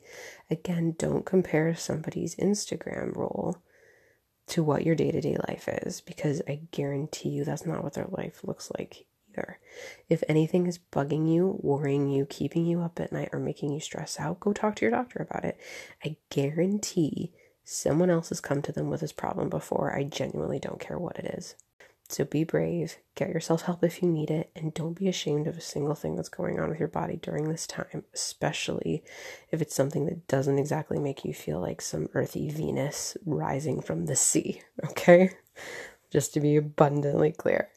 Again, 0.49 0.95
don't 0.97 1.25
compare 1.25 1.75
somebody's 1.75 2.37
Instagram 2.37 3.13
role 3.17 3.57
to 4.47 4.63
what 4.63 4.85
your 4.85 4.95
day 4.95 5.11
to 5.11 5.19
day 5.19 5.35
life 5.49 5.67
is 5.67 5.99
because 5.99 6.41
I 6.47 6.61
guarantee 6.71 7.27
you 7.31 7.43
that's 7.43 7.65
not 7.65 7.83
what 7.83 7.95
their 7.95 8.07
life 8.07 8.45
looks 8.45 8.71
like 8.79 9.07
either. 9.29 9.59
If 10.07 10.23
anything 10.29 10.67
is 10.67 10.79
bugging 10.79 11.29
you, 11.29 11.59
worrying 11.61 12.09
you, 12.09 12.25
keeping 12.25 12.65
you 12.65 12.79
up 12.79 12.97
at 13.01 13.11
night, 13.11 13.27
or 13.33 13.39
making 13.39 13.73
you 13.73 13.81
stress 13.81 14.21
out, 14.21 14.39
go 14.39 14.53
talk 14.53 14.77
to 14.77 14.85
your 14.85 14.91
doctor 14.91 15.19
about 15.29 15.43
it. 15.43 15.59
I 16.01 16.15
guarantee 16.29 17.33
someone 17.65 18.09
else 18.09 18.29
has 18.29 18.39
come 18.39 18.61
to 18.61 18.71
them 18.71 18.89
with 18.89 19.01
this 19.01 19.11
problem 19.11 19.49
before. 19.49 19.93
I 19.93 20.05
genuinely 20.05 20.59
don't 20.59 20.79
care 20.79 20.97
what 20.97 21.19
it 21.19 21.25
is. 21.37 21.55
So 22.11 22.25
be 22.25 22.43
brave, 22.43 22.97
get 23.15 23.29
yourself 23.29 23.61
help 23.61 23.85
if 23.85 24.01
you 24.01 24.09
need 24.09 24.29
it, 24.29 24.51
and 24.53 24.73
don't 24.73 24.99
be 24.99 25.07
ashamed 25.07 25.47
of 25.47 25.57
a 25.57 25.61
single 25.61 25.95
thing 25.95 26.17
that's 26.17 26.27
going 26.27 26.59
on 26.59 26.69
with 26.69 26.79
your 26.79 26.89
body 26.89 27.15
during 27.15 27.47
this 27.47 27.65
time, 27.65 28.03
especially 28.13 29.01
if 29.49 29.61
it's 29.61 29.73
something 29.73 30.05
that 30.07 30.27
doesn't 30.27 30.59
exactly 30.59 30.99
make 30.99 31.23
you 31.23 31.33
feel 31.33 31.61
like 31.61 31.81
some 31.81 32.09
earthy 32.13 32.49
Venus 32.49 33.15
rising 33.25 33.81
from 33.81 34.07
the 34.07 34.17
sea, 34.17 34.61
okay? 34.89 35.31
Just 36.11 36.33
to 36.33 36.41
be 36.41 36.57
abundantly 36.57 37.31
clear. 37.31 37.69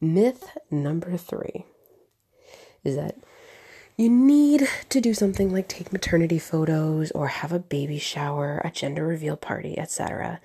Myth 0.00 0.56
number 0.70 1.16
three 1.16 1.66
is 2.84 2.94
that 2.94 3.16
you 3.96 4.08
need 4.08 4.68
to 4.88 5.00
do 5.00 5.14
something 5.14 5.52
like 5.52 5.66
take 5.66 5.92
maternity 5.92 6.38
photos 6.38 7.10
or 7.10 7.26
have 7.26 7.52
a 7.52 7.58
baby 7.58 7.98
shower, 7.98 8.62
a 8.64 8.70
gender 8.70 9.04
reveal 9.04 9.36
party, 9.36 9.76
etc 9.76 10.40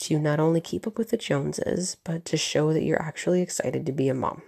to 0.00 0.18
not 0.18 0.40
only 0.40 0.60
keep 0.60 0.86
up 0.86 0.98
with 0.98 1.10
the 1.10 1.16
Joneses, 1.16 1.96
but 2.04 2.24
to 2.26 2.36
show 2.36 2.72
that 2.72 2.82
you're 2.82 3.02
actually 3.02 3.42
excited 3.42 3.86
to 3.86 3.92
be 3.92 4.08
a 4.08 4.14
mom. 4.14 4.42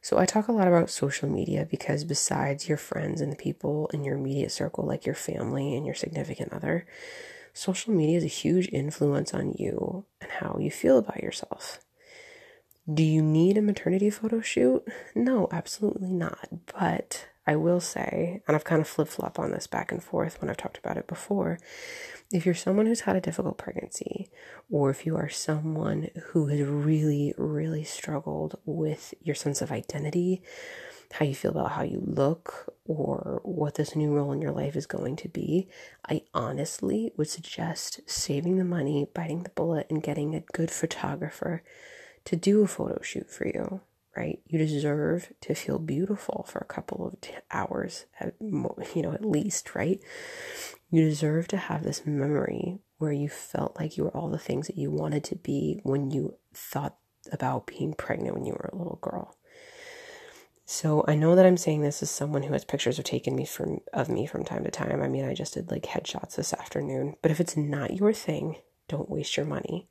So, 0.00 0.18
I 0.18 0.26
talk 0.26 0.46
a 0.46 0.52
lot 0.52 0.68
about 0.68 0.88
social 0.90 1.28
media 1.28 1.66
because 1.68 2.04
besides 2.04 2.68
your 2.68 2.78
friends 2.78 3.20
and 3.20 3.32
the 3.32 3.36
people 3.36 3.90
in 3.92 4.04
your 4.04 4.16
immediate 4.16 4.52
circle, 4.52 4.84
like 4.86 5.04
your 5.04 5.16
family 5.16 5.74
and 5.74 5.84
your 5.84 5.96
significant 5.96 6.52
other, 6.52 6.86
social 7.52 7.92
media 7.92 8.18
is 8.18 8.24
a 8.24 8.28
huge 8.28 8.68
influence 8.68 9.34
on 9.34 9.52
you 9.52 10.04
and 10.20 10.30
how 10.30 10.58
you 10.60 10.70
feel 10.70 10.98
about 10.98 11.22
yourself. 11.22 11.80
Do 12.92 13.02
you 13.02 13.20
need 13.20 13.58
a 13.58 13.62
maternity 13.62 14.10
photo 14.10 14.40
shoot? 14.40 14.84
No, 15.14 15.48
absolutely 15.50 16.12
not. 16.12 16.48
But 16.78 17.26
I 17.44 17.56
will 17.56 17.80
say, 17.80 18.42
and 18.46 18.54
I've 18.54 18.64
kind 18.64 18.80
of 18.80 18.86
flip 18.86 19.08
flop 19.08 19.40
on 19.40 19.50
this 19.50 19.66
back 19.66 19.90
and 19.90 20.02
forth 20.02 20.40
when 20.40 20.50
I've 20.50 20.56
talked 20.56 20.78
about 20.78 20.96
it 20.96 21.08
before. 21.08 21.58
If 22.32 22.44
you're 22.44 22.56
someone 22.56 22.86
who's 22.86 23.00
had 23.00 23.14
a 23.14 23.20
difficult 23.20 23.56
pregnancy, 23.56 24.28
or 24.68 24.90
if 24.90 25.06
you 25.06 25.16
are 25.16 25.28
someone 25.28 26.08
who 26.28 26.46
has 26.46 26.60
really, 26.60 27.32
really 27.38 27.84
struggled 27.84 28.58
with 28.64 29.14
your 29.22 29.36
sense 29.36 29.62
of 29.62 29.70
identity, 29.70 30.42
how 31.12 31.24
you 31.24 31.36
feel 31.36 31.52
about 31.52 31.72
how 31.72 31.82
you 31.82 32.02
look, 32.04 32.74
or 32.84 33.40
what 33.44 33.76
this 33.76 33.94
new 33.94 34.12
role 34.12 34.32
in 34.32 34.42
your 34.42 34.50
life 34.50 34.74
is 34.74 34.86
going 34.86 35.14
to 35.16 35.28
be, 35.28 35.68
I 36.08 36.22
honestly 36.34 37.12
would 37.16 37.28
suggest 37.28 38.00
saving 38.06 38.56
the 38.56 38.64
money, 38.64 39.06
biting 39.14 39.44
the 39.44 39.50
bullet, 39.50 39.86
and 39.88 40.02
getting 40.02 40.34
a 40.34 40.40
good 40.40 40.72
photographer 40.72 41.62
to 42.24 42.34
do 42.34 42.64
a 42.64 42.66
photo 42.66 43.00
shoot 43.02 43.30
for 43.30 43.46
you 43.46 43.82
right? 44.16 44.40
You 44.46 44.58
deserve 44.58 45.32
to 45.42 45.54
feel 45.54 45.78
beautiful 45.78 46.46
for 46.48 46.58
a 46.58 46.72
couple 46.72 47.06
of 47.06 47.30
hours, 47.50 48.06
at, 48.20 48.34
you 48.40 49.02
know, 49.02 49.12
at 49.12 49.24
least, 49.24 49.74
right? 49.74 50.00
You 50.90 51.02
deserve 51.02 51.48
to 51.48 51.56
have 51.56 51.82
this 51.82 52.06
memory 52.06 52.78
where 52.98 53.12
you 53.12 53.28
felt 53.28 53.78
like 53.78 53.96
you 53.96 54.04
were 54.04 54.16
all 54.16 54.28
the 54.28 54.38
things 54.38 54.66
that 54.66 54.78
you 54.78 54.90
wanted 54.90 55.24
to 55.24 55.36
be 55.36 55.80
when 55.82 56.10
you 56.10 56.36
thought 56.54 56.96
about 57.32 57.66
being 57.66 57.92
pregnant 57.92 58.34
when 58.34 58.46
you 58.46 58.52
were 58.52 58.70
a 58.72 58.76
little 58.76 58.98
girl. 59.02 59.36
So 60.64 61.04
I 61.06 61.14
know 61.14 61.36
that 61.36 61.46
I'm 61.46 61.56
saying 61.56 61.82
this 61.82 62.02
as 62.02 62.10
someone 62.10 62.42
who 62.42 62.52
has 62.52 62.64
pictures 62.64 62.98
of 62.98 63.04
taken 63.04 63.36
me 63.36 63.44
from 63.44 63.80
of 63.92 64.08
me 64.08 64.26
from 64.26 64.44
time 64.44 64.64
to 64.64 64.70
time. 64.70 65.00
I 65.00 65.08
mean, 65.08 65.24
I 65.24 65.32
just 65.32 65.54
did 65.54 65.70
like 65.70 65.84
headshots 65.84 66.34
this 66.34 66.52
afternoon. 66.52 67.14
But 67.22 67.30
if 67.30 67.38
it's 67.38 67.56
not 67.56 67.94
your 67.94 68.12
thing, 68.12 68.56
don't 68.88 69.08
waste 69.08 69.36
your 69.36 69.46
money. 69.46 69.88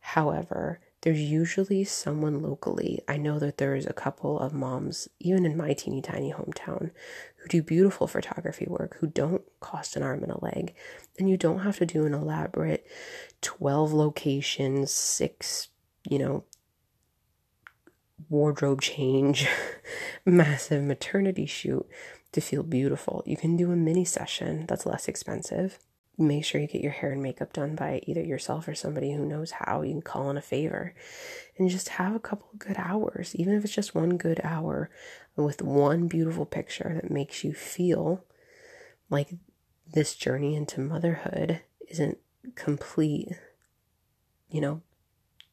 However, 0.00 0.80
there's 1.02 1.20
usually 1.20 1.82
someone 1.84 2.42
locally. 2.42 3.00
I 3.08 3.16
know 3.16 3.38
that 3.40 3.58
there's 3.58 3.86
a 3.86 3.92
couple 3.92 4.38
of 4.38 4.54
moms, 4.54 5.08
even 5.18 5.44
in 5.44 5.56
my 5.56 5.72
teeny 5.72 6.00
tiny 6.00 6.32
hometown, 6.32 6.92
who 7.36 7.48
do 7.48 7.62
beautiful 7.62 8.06
photography 8.06 8.66
work 8.68 8.96
who 9.00 9.08
don't 9.08 9.42
cost 9.58 9.96
an 9.96 10.04
arm 10.04 10.22
and 10.22 10.30
a 10.30 10.44
leg. 10.44 10.74
And 11.18 11.28
you 11.28 11.36
don't 11.36 11.60
have 11.60 11.78
to 11.78 11.86
do 11.86 12.06
an 12.06 12.14
elaborate 12.14 12.86
12 13.40 13.92
locations, 13.92 14.92
six, 14.92 15.68
you 16.08 16.20
know, 16.20 16.44
wardrobe 18.28 18.80
change, 18.80 19.48
massive 20.24 20.84
maternity 20.84 21.46
shoot 21.46 21.84
to 22.30 22.40
feel 22.40 22.62
beautiful. 22.62 23.24
You 23.26 23.36
can 23.36 23.56
do 23.56 23.72
a 23.72 23.76
mini 23.76 24.04
session 24.04 24.66
that's 24.68 24.86
less 24.86 25.08
expensive 25.08 25.80
make 26.18 26.44
sure 26.44 26.60
you 26.60 26.66
get 26.66 26.82
your 26.82 26.92
hair 26.92 27.12
and 27.12 27.22
makeup 27.22 27.52
done 27.52 27.74
by 27.74 28.00
either 28.06 28.22
yourself 28.22 28.68
or 28.68 28.74
somebody 28.74 29.12
who 29.12 29.24
knows 29.24 29.52
how. 29.52 29.82
You 29.82 29.92
can 29.92 30.02
call 30.02 30.30
in 30.30 30.36
a 30.36 30.42
favor 30.42 30.94
and 31.58 31.70
just 31.70 31.90
have 31.90 32.14
a 32.14 32.20
couple 32.20 32.48
good 32.58 32.76
hours, 32.78 33.34
even 33.34 33.54
if 33.54 33.64
it's 33.64 33.74
just 33.74 33.94
one 33.94 34.16
good 34.16 34.40
hour 34.44 34.90
with 35.36 35.62
one 35.62 36.08
beautiful 36.08 36.44
picture 36.44 37.00
that 37.02 37.10
makes 37.10 37.42
you 37.44 37.54
feel 37.54 38.24
like 39.08 39.34
this 39.90 40.14
journey 40.14 40.54
into 40.54 40.80
motherhood 40.80 41.60
isn't 41.88 42.18
complete, 42.54 43.28
you 44.50 44.60
know, 44.60 44.82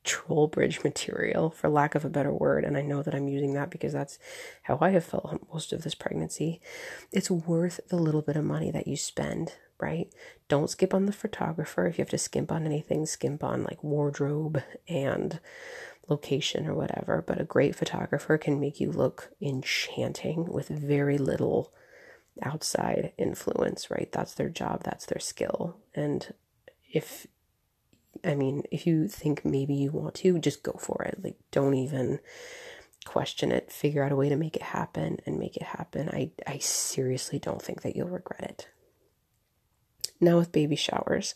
troll 0.03 0.47
bridge 0.47 0.83
material, 0.83 1.49
for 1.49 1.69
lack 1.69 1.93
of 1.93 2.05
a 2.05 2.09
better 2.09 2.33
word. 2.33 2.63
And 2.63 2.77
I 2.77 2.81
know 2.81 3.03
that 3.03 3.13
I'm 3.13 3.27
using 3.27 3.53
that 3.53 3.69
because 3.69 3.93
that's 3.93 4.17
how 4.63 4.77
I 4.81 4.91
have 4.91 5.05
felt 5.05 5.45
most 5.51 5.73
of 5.73 5.83
this 5.83 5.95
pregnancy. 5.95 6.61
It's 7.11 7.29
worth 7.29 7.79
the 7.89 7.97
little 7.97 8.21
bit 8.21 8.35
of 8.35 8.45
money 8.45 8.71
that 8.71 8.87
you 8.87 8.97
spend 8.97 9.53
right? 9.79 10.07
Don't 10.47 10.69
skip 10.69 10.93
on 10.93 11.05
the 11.05 11.11
photographer. 11.11 11.85
If 11.85 11.97
you 11.97 12.01
have 12.03 12.09
to 12.09 12.17
skimp 12.17 12.51
on 12.51 12.65
anything, 12.65 13.05
skimp 13.05 13.43
on 13.43 13.63
like 13.63 13.83
wardrobe 13.83 14.61
and 14.87 15.39
location 16.07 16.67
or 16.67 16.73
whatever. 16.73 17.23
But 17.25 17.39
a 17.39 17.45
great 17.45 17.75
photographer 17.75 18.37
can 18.37 18.59
make 18.59 18.79
you 18.79 18.91
look 18.91 19.31
enchanting 19.41 20.45
with 20.45 20.67
very 20.67 21.17
little 21.17 21.73
outside 22.41 23.13
influence, 23.17 23.91
right? 23.91 24.11
That's 24.11 24.33
their 24.33 24.49
job, 24.49 24.83
that's 24.83 25.05
their 25.05 25.19
skill. 25.19 25.77
And 25.93 26.33
if 26.91 27.27
I 28.23 28.35
mean, 28.35 28.63
if 28.71 28.85
you 28.85 29.07
think 29.07 29.45
maybe 29.45 29.73
you 29.73 29.91
want 29.91 30.15
to, 30.15 30.39
just 30.39 30.63
go 30.63 30.73
for 30.73 31.03
it. 31.03 31.23
Like, 31.23 31.37
don't 31.51 31.75
even 31.75 32.19
question 33.05 33.51
it. 33.51 33.71
Figure 33.71 34.03
out 34.03 34.11
a 34.11 34.15
way 34.15 34.29
to 34.29 34.35
make 34.35 34.55
it 34.55 34.61
happen 34.61 35.19
and 35.25 35.39
make 35.39 35.55
it 35.55 35.63
happen. 35.63 36.09
I, 36.09 36.31
I 36.45 36.57
seriously 36.57 37.39
don't 37.39 37.61
think 37.61 37.81
that 37.83 37.95
you'll 37.95 38.09
regret 38.09 38.43
it. 38.43 38.67
Now, 40.19 40.37
with 40.37 40.51
baby 40.51 40.75
showers. 40.75 41.35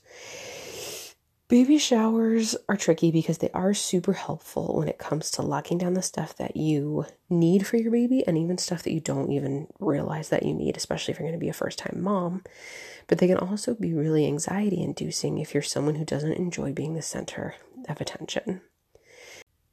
Baby 1.50 1.78
showers 1.78 2.56
are 2.68 2.76
tricky 2.76 3.12
because 3.12 3.38
they 3.38 3.52
are 3.52 3.74
super 3.74 4.14
helpful 4.14 4.76
when 4.78 4.88
it 4.88 4.98
comes 4.98 5.30
to 5.32 5.42
locking 5.42 5.78
down 5.78 5.94
the 5.94 6.02
stuff 6.02 6.36
that 6.38 6.56
you 6.58 7.06
need 7.30 7.68
for 7.68 7.78
your 7.78 7.92
baby 7.92 8.26
and 8.26 8.38
even 8.38 8.58
stuff 8.58 8.82
that 8.84 8.94
you 8.94 9.00
don't 9.00 9.32
even 9.32 9.68
realize 9.80 10.30
that 10.30 10.44
you 10.44 10.54
need, 10.54 10.78
especially 10.78 11.12
if 11.12 11.20
you're 11.20 11.28
going 11.28 11.40
to 11.40 11.44
be 11.44 11.50
a 11.50 11.54
first 11.54 11.78
time 11.78 12.02
mom. 12.02 12.44
But 13.08 13.20
they 13.20 13.28
can 13.28 13.38
also 13.38 13.76
be 13.76 13.94
really 13.94 14.26
anxiety 14.26 14.82
inducing 14.82 15.38
if 15.38 15.54
you're 15.54 15.62
someone 15.62 15.96
who 15.96 16.06
doesn't 16.06 16.34
enjoy 16.34 16.74
being 16.74 16.96
the 16.96 17.02
center 17.02 17.56
of 17.88 18.02
attention 18.02 18.62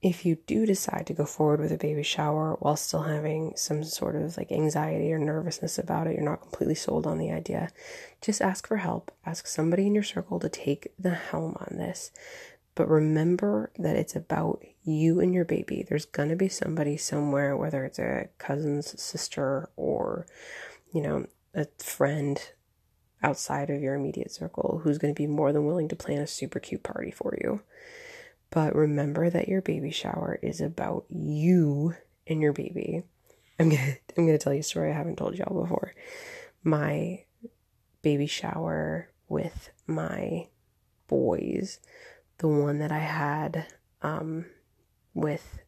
if 0.02 0.24
you 0.24 0.38
do 0.46 0.64
decide 0.64 1.06
to 1.06 1.12
go 1.12 1.26
forward 1.26 1.60
with 1.60 1.72
a 1.72 1.76
baby 1.76 2.02
shower 2.02 2.56
while 2.60 2.76
still 2.76 3.02
having 3.02 3.52
some 3.54 3.84
sort 3.84 4.16
of 4.16 4.36
like 4.36 4.50
anxiety 4.50 5.12
or 5.12 5.18
nervousness 5.18 5.78
about 5.78 6.06
it, 6.06 6.14
you're 6.14 6.24
not 6.24 6.40
completely 6.40 6.74
sold 6.74 7.06
on 7.06 7.18
the 7.18 7.30
idea, 7.30 7.68
just 8.22 8.40
ask 8.40 8.66
for 8.66 8.78
help. 8.78 9.12
Ask 9.26 9.46
somebody 9.46 9.86
in 9.86 9.94
your 9.94 10.04
circle 10.04 10.40
to 10.40 10.48
take 10.48 10.92
the 10.98 11.10
helm 11.14 11.54
on 11.60 11.76
this. 11.76 12.12
But 12.74 12.88
remember 12.88 13.72
that 13.78 13.96
it's 13.96 14.16
about 14.16 14.64
you 14.84 15.20
and 15.20 15.34
your 15.34 15.44
baby. 15.44 15.84
There's 15.86 16.06
going 16.06 16.30
to 16.30 16.36
be 16.36 16.48
somebody 16.48 16.96
somewhere, 16.96 17.54
whether 17.56 17.84
it's 17.84 17.98
a 17.98 18.28
cousin's 18.38 18.98
sister 19.00 19.68
or, 19.76 20.24
you 20.94 21.02
know, 21.02 21.26
a 21.52 21.66
friend 21.78 22.40
outside 23.22 23.68
of 23.68 23.82
your 23.82 23.94
immediate 23.94 24.30
circle 24.30 24.80
who's 24.82 24.96
going 24.96 25.14
to 25.14 25.20
be 25.20 25.26
more 25.26 25.52
than 25.52 25.66
willing 25.66 25.88
to 25.88 25.96
plan 25.96 26.20
a 26.20 26.26
super 26.26 26.58
cute 26.58 26.82
party 26.82 27.10
for 27.10 27.36
you. 27.42 27.60
But 28.50 28.74
remember 28.74 29.30
that 29.30 29.48
your 29.48 29.62
baby 29.62 29.90
shower 29.90 30.38
is 30.42 30.60
about 30.60 31.04
you 31.08 31.94
and 32.26 32.42
your 32.42 32.52
baby. 32.52 33.04
I'm 33.58 33.68
gonna 33.70 33.96
I'm 34.18 34.26
gonna 34.26 34.38
tell 34.38 34.54
you 34.54 34.60
a 34.60 34.64
story 34.64 34.90
I 34.90 34.96
haven't 34.96 35.16
told 35.16 35.36
y'all 35.36 35.62
before. 35.62 35.94
My 36.62 37.24
baby 38.02 38.26
shower 38.26 39.10
with 39.28 39.70
my 39.86 40.48
boys, 41.06 41.78
the 42.38 42.48
one 42.48 42.78
that 42.78 42.92
I 42.92 42.98
had 42.98 43.66
um, 44.02 44.46
with 45.14 45.58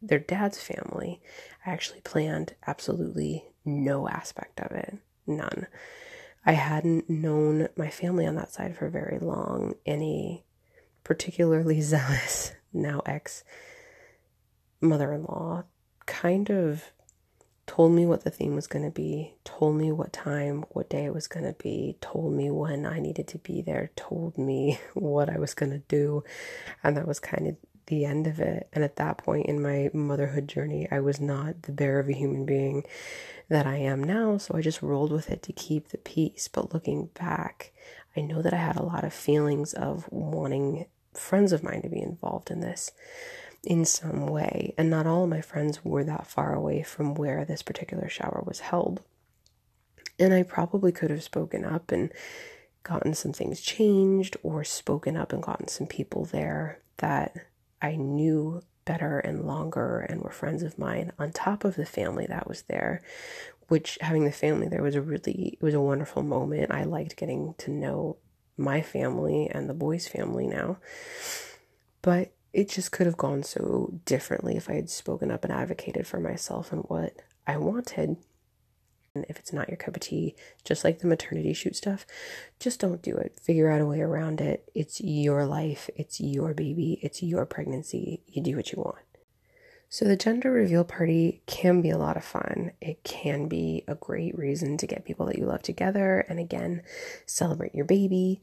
their 0.00 0.18
dad's 0.18 0.60
family, 0.60 1.20
I 1.64 1.70
actually 1.70 2.00
planned 2.00 2.54
absolutely 2.66 3.44
no 3.64 4.08
aspect 4.08 4.60
of 4.60 4.72
it. 4.72 4.98
None. 5.26 5.66
I 6.44 6.52
hadn't 6.52 7.10
known 7.10 7.68
my 7.76 7.90
family 7.90 8.26
on 8.26 8.36
that 8.36 8.52
side 8.52 8.76
for 8.76 8.88
very 8.88 9.18
long. 9.18 9.74
Any 9.84 10.45
particularly 11.06 11.80
zealous, 11.92 12.52
now 12.72 13.00
ex 13.06 13.44
mother 14.80 15.12
in 15.12 15.22
law, 15.22 15.62
kind 16.04 16.50
of 16.50 16.90
told 17.66 17.92
me 17.92 18.04
what 18.04 18.24
the 18.24 18.30
theme 18.30 18.56
was 18.56 18.66
going 18.66 18.84
to 18.84 18.90
be, 18.90 19.34
told 19.44 19.76
me 19.76 19.92
what 19.92 20.12
time, 20.12 20.64
what 20.70 20.90
day 20.90 21.04
it 21.04 21.14
was 21.14 21.28
going 21.28 21.46
to 21.46 21.54
be, 21.54 21.96
told 22.00 22.32
me 22.32 22.50
when 22.50 22.84
I 22.84 22.98
needed 22.98 23.28
to 23.28 23.38
be 23.38 23.62
there, 23.62 23.90
told 23.94 24.36
me 24.36 24.78
what 24.94 25.30
I 25.30 25.38
was 25.38 25.54
going 25.54 25.70
to 25.70 25.78
do. 25.78 26.24
And 26.82 26.96
that 26.96 27.06
was 27.06 27.20
kind 27.20 27.46
of 27.46 27.56
the 27.86 28.04
end 28.04 28.26
of 28.26 28.40
it. 28.40 28.68
And 28.72 28.82
at 28.82 28.96
that 28.96 29.18
point 29.18 29.46
in 29.46 29.62
my 29.62 29.90
motherhood 29.92 30.48
journey, 30.48 30.88
I 30.90 31.00
was 31.00 31.20
not 31.20 31.62
the 31.62 31.72
bear 31.72 32.00
of 32.00 32.08
a 32.08 32.12
human 32.12 32.44
being 32.44 32.84
that 33.48 33.66
I 33.66 33.76
am 33.76 34.02
now. 34.02 34.38
So 34.38 34.56
I 34.56 34.60
just 34.60 34.82
rolled 34.82 35.12
with 35.12 35.30
it 35.30 35.42
to 35.44 35.52
keep 35.52 35.88
the 35.88 35.98
peace. 35.98 36.48
But 36.48 36.74
looking 36.74 37.10
back, 37.14 37.72
I 38.16 38.20
know 38.20 38.42
that 38.42 38.54
I 38.54 38.58
had 38.58 38.76
a 38.76 38.82
lot 38.82 39.04
of 39.04 39.12
feelings 39.12 39.72
of 39.74 40.10
wanting 40.10 40.86
friends 41.18 41.52
of 41.52 41.62
mine 41.62 41.82
to 41.82 41.88
be 41.88 42.00
involved 42.00 42.50
in 42.50 42.60
this 42.60 42.92
in 43.64 43.84
some 43.84 44.26
way. 44.26 44.74
And 44.78 44.88
not 44.88 45.06
all 45.06 45.24
of 45.24 45.30
my 45.30 45.40
friends 45.40 45.84
were 45.84 46.04
that 46.04 46.26
far 46.26 46.54
away 46.54 46.82
from 46.82 47.14
where 47.14 47.44
this 47.44 47.62
particular 47.62 48.08
shower 48.08 48.42
was 48.46 48.60
held. 48.60 49.02
And 50.18 50.32
I 50.32 50.44
probably 50.44 50.92
could 50.92 51.10
have 51.10 51.22
spoken 51.22 51.64
up 51.64 51.90
and 51.92 52.12
gotten 52.84 53.14
some 53.14 53.32
things 53.32 53.60
changed, 53.60 54.36
or 54.42 54.62
spoken 54.62 55.16
up 55.16 55.32
and 55.32 55.42
gotten 55.42 55.66
some 55.68 55.88
people 55.88 56.24
there 56.24 56.78
that 56.98 57.36
I 57.82 57.96
knew 57.96 58.62
better 58.86 59.18
and 59.18 59.44
longer 59.44 59.98
and 59.98 60.22
were 60.22 60.30
friends 60.30 60.62
of 60.62 60.78
mine 60.78 61.12
on 61.18 61.32
top 61.32 61.64
of 61.64 61.74
the 61.74 61.84
family 61.84 62.24
that 62.26 62.48
was 62.48 62.62
there 62.62 63.02
which 63.68 63.98
having 64.00 64.24
the 64.24 64.30
family 64.30 64.68
there 64.68 64.82
was 64.82 64.94
a 64.94 65.02
really 65.02 65.58
it 65.60 65.62
was 65.62 65.74
a 65.74 65.80
wonderful 65.80 66.22
moment 66.22 66.70
i 66.70 66.84
liked 66.84 67.16
getting 67.16 67.52
to 67.58 67.70
know 67.70 68.16
my 68.56 68.80
family 68.80 69.48
and 69.50 69.68
the 69.68 69.74
boys' 69.74 70.08
family 70.08 70.46
now. 70.46 70.78
But 72.02 72.32
it 72.52 72.68
just 72.68 72.92
could 72.92 73.06
have 73.06 73.16
gone 73.16 73.42
so 73.42 74.00
differently 74.04 74.56
if 74.56 74.70
I 74.70 74.74
had 74.74 74.88
spoken 74.88 75.30
up 75.30 75.44
and 75.44 75.52
advocated 75.52 76.06
for 76.06 76.20
myself 76.20 76.72
and 76.72 76.82
what 76.84 77.14
I 77.46 77.56
wanted. 77.58 78.16
And 79.14 79.26
if 79.28 79.38
it's 79.38 79.52
not 79.52 79.68
your 79.68 79.76
cup 79.76 79.96
of 79.96 80.00
tea, 80.00 80.34
just 80.64 80.84
like 80.84 80.98
the 80.98 81.06
maternity 81.06 81.52
shoot 81.52 81.76
stuff, 81.76 82.06
just 82.60 82.80
don't 82.80 83.02
do 83.02 83.16
it. 83.16 83.38
Figure 83.40 83.70
out 83.70 83.80
a 83.80 83.86
way 83.86 84.00
around 84.00 84.40
it. 84.40 84.70
It's 84.74 85.00
your 85.00 85.46
life, 85.46 85.88
it's 85.96 86.20
your 86.20 86.54
baby, 86.54 86.98
it's 87.02 87.22
your 87.22 87.46
pregnancy. 87.46 88.22
You 88.26 88.42
do 88.42 88.56
what 88.56 88.72
you 88.72 88.82
want. 88.82 88.98
So, 89.88 90.04
the 90.04 90.16
gender 90.16 90.50
reveal 90.50 90.84
party 90.84 91.42
can 91.46 91.80
be 91.80 91.90
a 91.90 91.98
lot 91.98 92.16
of 92.16 92.24
fun. 92.24 92.72
It 92.80 93.04
can 93.04 93.46
be 93.46 93.84
a 93.86 93.94
great 93.94 94.36
reason 94.36 94.76
to 94.78 94.86
get 94.86 95.04
people 95.04 95.26
that 95.26 95.38
you 95.38 95.46
love 95.46 95.62
together 95.62 96.24
and 96.28 96.40
again, 96.40 96.82
celebrate 97.24 97.74
your 97.74 97.84
baby. 97.84 98.40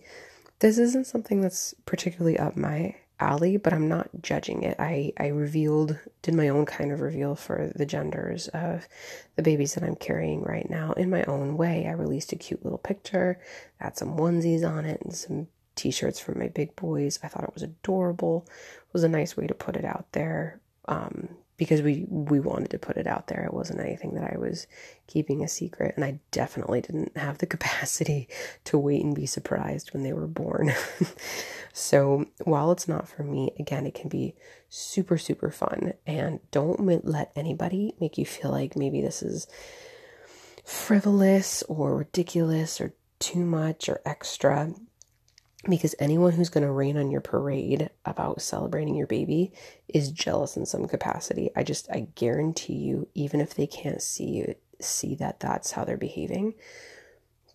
This 0.60 0.78
isn't 0.78 1.08
something 1.08 1.42
that's 1.42 1.76
particularly 1.86 2.40
up 2.40 2.56
my 2.56 2.96
alley, 3.20 3.58
but 3.58 3.74
I'm 3.74 3.88
not 3.88 4.10
judging 4.22 4.64
it. 4.64 4.78
I, 4.80 5.12
I 5.20 5.28
revealed, 5.28 6.00
did 6.22 6.34
my 6.34 6.48
own 6.48 6.66
kind 6.66 6.92
of 6.92 7.02
reveal 7.02 7.36
for 7.36 7.72
the 7.76 7.86
genders 7.86 8.48
of 8.50 8.88
the 9.36 9.44
babies 9.44 9.74
that 9.74 9.84
I'm 9.84 9.96
carrying 9.96 10.42
right 10.44 10.70
now 10.70 10.94
in 10.94 11.10
my 11.10 11.24
own 11.24 11.58
way. 11.58 11.88
I 11.88 11.92
released 11.92 12.32
a 12.32 12.38
cute 12.38 12.64
little 12.64 12.80
picture, 12.80 13.40
had 13.78 13.98
some 13.98 14.18
onesies 14.18 14.68
on 14.68 14.86
it 14.86 15.02
and 15.02 15.14
some 15.14 15.48
t 15.76 15.92
shirts 15.92 16.20
from 16.20 16.40
my 16.40 16.48
big 16.48 16.76
boys. 16.76 17.20
I 17.24 17.28
thought 17.28 17.44
it 17.44 17.54
was 17.54 17.64
adorable. 17.64 18.46
It 18.48 18.94
was 18.94 19.04
a 19.04 19.10
nice 19.10 19.36
way 19.36 19.48
to 19.48 19.54
put 19.54 19.76
it 19.76 19.86
out 19.86 20.06
there 20.14 20.60
um, 20.86 21.30
because 21.58 21.82
we 21.82 22.06
we 22.10 22.40
wanted 22.40 22.72
to 22.72 22.80
put 22.80 22.98
it 22.98 23.08
out 23.08 23.28
there. 23.28 23.44
It 23.46 23.54
wasn't 23.54 23.80
anything 23.80 24.16
that 24.16 24.34
I 24.34 24.38
was 24.38 24.68
keeping 25.08 25.44
a 25.44 25.48
secret, 25.48 25.94
and 25.96 26.04
I 26.04 26.20
definitely 26.32 26.82
didn't 26.82 27.16
have 27.18 27.38
the 27.38 27.46
capacity 27.56 28.28
to 28.66 28.78
wait 28.78 29.04
and 29.04 29.16
be 29.16 29.26
surprised 29.26 29.94
when 29.94 30.04
they 30.04 30.14
were 30.14 30.28
born. 30.28 30.74
so 31.74 32.26
while 32.44 32.72
it's 32.72 32.88
not 32.88 33.08
for 33.08 33.24
me, 33.24 33.52
again, 33.60 33.86
it 33.86 33.94
can 33.94 34.10
be 34.10 34.36
super 34.70 35.18
super 35.18 35.52
fun, 35.52 35.94
and 36.08 36.40
don't 36.52 37.06
let 37.06 37.32
anybody 37.36 37.96
make 38.00 38.18
you 38.18 38.26
feel 38.26 38.52
like 38.52 38.76
maybe 38.76 39.02
this 39.02 39.22
is 39.22 39.48
frivolous 40.64 41.62
or 41.64 41.98
ridiculous 41.98 42.80
or 42.80 42.94
too 43.20 43.46
much 43.46 43.88
or 43.90 44.02
extra 44.06 44.74
because 45.70 45.96
anyone 45.98 46.34
who's 46.34 46.50
going 46.50 46.66
to 46.66 46.72
rain 46.72 46.98
on 46.98 47.10
your 47.10 47.22
parade 47.22 47.90
about 48.06 48.42
celebrating 48.42 48.96
your 48.96 49.08
baby 49.08 49.52
is 49.88 50.12
jealous 50.12 50.58
in 50.58 50.66
some 50.66 50.88
capacity. 50.88 51.50
I 51.56 51.64
just 51.64 51.90
I 51.90 52.08
guarantee 52.16 52.74
you 52.74 53.08
even 53.14 53.40
if 53.40 53.54
they 53.54 53.68
can't 53.68 54.02
see 54.02 54.26
you 54.26 54.56
see 54.80 55.16
that 55.16 55.40
that's 55.40 55.72
how 55.72 55.86
they're 55.86 55.98
behaving, 55.98 56.56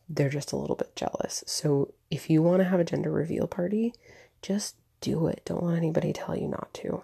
they're 0.09 0.31
just 0.31 0.53
a 0.53 0.57
little 0.57 0.77
bit 0.77 0.97
jealous. 0.97 1.45
So 1.47 1.93
if 2.11 2.31
you 2.31 2.43
want 2.43 2.61
to 2.61 2.69
have 2.69 2.81
a 2.81 2.85
gender 2.85 3.11
reveal 3.11 3.47
party, 3.47 3.93
just 4.41 4.77
do 5.01 5.27
it. 5.27 5.43
Don't 5.45 5.65
let 5.65 5.77
anybody 5.77 6.13
tell 6.13 6.37
you 6.37 6.49
not 6.49 6.73
to. 6.75 7.03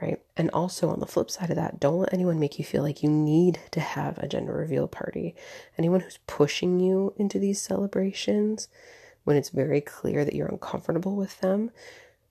Right? 0.00 0.22
And 0.34 0.50
also 0.52 0.88
on 0.88 1.00
the 1.00 1.06
flip 1.06 1.30
side 1.30 1.50
of 1.50 1.56
that, 1.56 1.78
don't 1.78 1.98
let 1.98 2.14
anyone 2.14 2.40
make 2.40 2.58
you 2.58 2.64
feel 2.64 2.82
like 2.82 3.02
you 3.02 3.10
need 3.10 3.58
to 3.72 3.80
have 3.80 4.16
a 4.16 4.28
gender 4.28 4.54
reveal 4.54 4.88
party. 4.88 5.34
Anyone 5.76 6.00
who's 6.00 6.18
pushing 6.26 6.80
you 6.80 7.12
into 7.18 7.38
these 7.38 7.60
celebrations, 7.60 8.68
when 9.30 9.36
it's 9.36 9.50
very 9.50 9.80
clear 9.80 10.24
that 10.24 10.34
you're 10.34 10.48
uncomfortable 10.48 11.14
with 11.14 11.40
them 11.40 11.70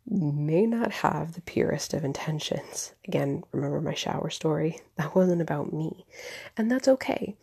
may 0.05 0.65
not 0.65 0.91
have 0.91 1.33
the 1.33 1.41
purest 1.41 1.93
of 1.93 2.03
intentions. 2.03 2.91
Again, 3.07 3.41
remember 3.53 3.79
my 3.79 3.93
shower 3.93 4.29
story? 4.29 4.81
That 4.97 5.15
wasn't 5.15 5.41
about 5.41 5.71
me. 5.71 6.05
And 6.57 6.69
that's 6.69 6.89
okay. 6.89 7.37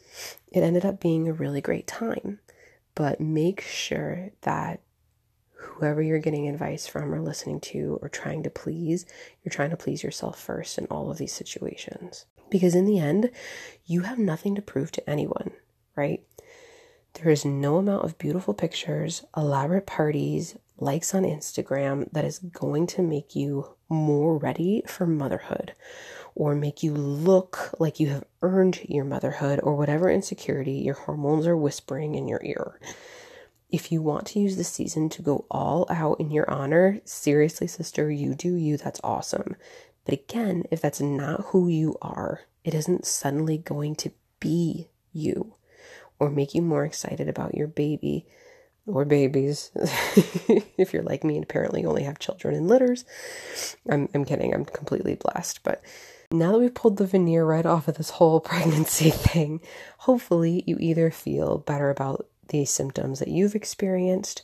It 0.53 0.61
ended 0.61 0.85
up 0.85 1.01
being 1.01 1.27
a 1.27 1.33
really 1.33 1.62
great 1.62 1.87
time. 1.87 2.38
But 2.95 3.19
make 3.19 3.62
sure 3.62 4.33
that 4.42 4.83
whoever 5.55 6.03
you're 6.03 6.19
getting 6.19 6.47
advice 6.51 6.87
from 6.87 7.14
or 7.14 7.23
listening 7.23 7.61
to 7.61 7.99
or 8.03 8.11
trying 8.11 8.42
to 8.42 8.51
please, 8.51 9.07
you're 9.42 9.51
trying 9.51 9.71
to 9.71 9.79
please 9.79 10.03
yourself 10.03 10.38
first 10.38 10.77
in 10.77 10.85
all 10.90 11.11
of 11.11 11.16
these 11.16 11.33
situations. 11.33 12.27
Because 12.51 12.75
in 12.75 12.85
the 12.85 12.99
end, 12.99 13.31
you 13.87 14.03
have 14.03 14.19
nothing 14.19 14.55
to 14.55 14.61
prove 14.61 14.92
to 14.92 15.09
anyone, 15.09 15.53
right? 15.97 16.23
There 17.22 17.33
is 17.33 17.46
no 17.46 17.79
amount 17.79 18.05
of 18.05 18.18
beautiful 18.18 18.52
pictures, 18.52 19.24
elaborate 19.35 19.87
parties, 19.87 20.55
likes 20.76 21.14
on 21.14 21.22
Instagram 21.22 22.12
that 22.12 22.26
is 22.26 22.38
going 22.38 22.87
to 22.88 23.00
make 23.00 23.35
you 23.35 23.74
more 23.88 24.37
ready 24.37 24.83
for 24.87 25.07
motherhood 25.07 25.72
or 26.35 26.55
make 26.55 26.83
you 26.83 26.92
look 26.92 27.74
like 27.79 27.98
you 27.98 28.09
have 28.09 28.24
earned 28.42 28.81
your 28.87 29.07
motherhood 29.07 29.61
or 29.62 29.74
whatever 29.76 30.11
insecurity 30.11 30.72
your 30.72 30.94
hormones 30.94 31.46
are 31.46 31.57
whispering 31.57 32.14
in 32.14 32.29
your 32.29 32.42
ear. 32.44 32.79
If 33.70 33.90
you 33.90 34.02
want 34.02 34.26
to 34.29 34.40
use 34.40 34.59
the 34.59 34.64
season 34.64 35.09
to 35.11 35.22
go 35.22 35.46
all 35.50 35.87
out 35.88 36.20
in 36.20 36.31
your 36.31 36.48
honor, 36.50 37.00
seriously, 37.07 37.66
sister, 37.66 38.11
you 38.11 38.35
do 38.35 38.55
you. 38.55 38.76
That's 38.76 39.00
awesome. 39.02 39.57
But 40.05 40.12
again, 40.12 40.64
if 40.70 40.83
that's 40.83 41.00
not 41.00 41.46
who 41.46 41.68
you 41.68 41.96
are, 42.02 42.42
it 42.62 42.74
isn't 42.74 43.07
suddenly 43.07 43.57
going 43.57 43.96
to 43.96 44.12
be 44.38 44.90
you 45.14 45.56
or 46.18 46.31
make 46.31 46.55
you 46.55 46.62
more 46.62 46.85
excited 46.85 47.29
about 47.29 47.55
your 47.55 47.66
baby 47.66 48.26
or 48.87 49.05
babies 49.05 49.70
if 50.79 50.92
you're 50.92 51.02
like 51.02 51.24
me 51.24 51.35
and 51.35 51.44
apparently 51.44 51.85
only 51.85 52.05
have 52.05 52.18
children 52.18 52.55
in 52.55 52.68
litters. 52.68 53.05
I'm, 53.88 54.09
I'm 54.14 54.24
kidding, 54.24 54.55
I'm 54.55 54.64
completely 54.64 55.16
blessed. 55.16 55.62
But 55.62 55.83
now 56.31 56.52
that 56.52 56.59
we've 56.59 56.74
pulled 56.74 56.96
the 56.96 57.07
veneer 57.07 57.44
right 57.44 57.66
off 57.66 57.88
of 57.88 57.96
this 57.96 58.11
whole 58.11 58.40
pregnancy 58.40 59.11
thing, 59.11 59.61
hopefully 59.98 60.62
you 60.66 60.76
either 60.79 61.11
feel 61.11 61.59
better 61.59 61.90
about 61.90 62.26
the 62.48 62.64
symptoms 62.64 63.18
that 63.18 63.29
you've 63.29 63.57
experienced 63.57 64.42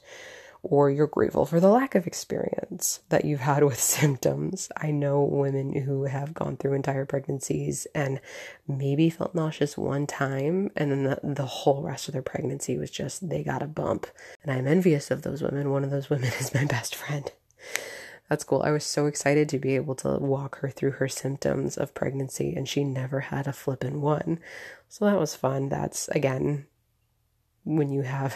or 0.62 0.90
you're 0.90 1.08
grateful 1.08 1.44
for 1.44 1.58
the 1.58 1.68
lack 1.68 1.94
of 1.94 2.06
experience 2.06 3.00
that 3.08 3.24
you've 3.24 3.40
had 3.40 3.64
with 3.64 3.80
symptoms. 3.80 4.70
I 4.76 4.90
know 4.90 5.22
women 5.22 5.74
who 5.82 6.04
have 6.04 6.34
gone 6.34 6.56
through 6.56 6.74
entire 6.74 7.04
pregnancies 7.04 7.86
and 7.94 8.20
maybe 8.68 9.10
felt 9.10 9.34
nauseous 9.34 9.76
one 9.76 10.06
time, 10.06 10.70
and 10.76 10.90
then 10.90 11.04
the, 11.04 11.20
the 11.22 11.46
whole 11.46 11.82
rest 11.82 12.08
of 12.08 12.12
their 12.12 12.22
pregnancy 12.22 12.78
was 12.78 12.90
just 12.90 13.28
they 13.28 13.42
got 13.42 13.62
a 13.62 13.66
bump. 13.66 14.06
And 14.42 14.52
I'm 14.52 14.68
envious 14.68 15.10
of 15.10 15.22
those 15.22 15.42
women. 15.42 15.70
One 15.70 15.84
of 15.84 15.90
those 15.90 16.10
women 16.10 16.30
is 16.38 16.54
my 16.54 16.64
best 16.64 16.94
friend. 16.94 17.30
That's 18.28 18.44
cool. 18.44 18.62
I 18.62 18.70
was 18.70 18.84
so 18.84 19.06
excited 19.06 19.48
to 19.50 19.58
be 19.58 19.74
able 19.76 19.94
to 19.96 20.16
walk 20.18 20.60
her 20.60 20.70
through 20.70 20.92
her 20.92 21.08
symptoms 21.08 21.76
of 21.76 21.92
pregnancy, 21.92 22.54
and 22.54 22.68
she 22.68 22.84
never 22.84 23.20
had 23.20 23.46
a 23.46 23.52
flippin' 23.52 24.00
one. 24.00 24.38
So 24.88 25.04
that 25.04 25.18
was 25.18 25.34
fun. 25.34 25.68
That's 25.68 26.08
again 26.08 26.66
when 27.64 27.90
you 27.90 28.02
have 28.02 28.34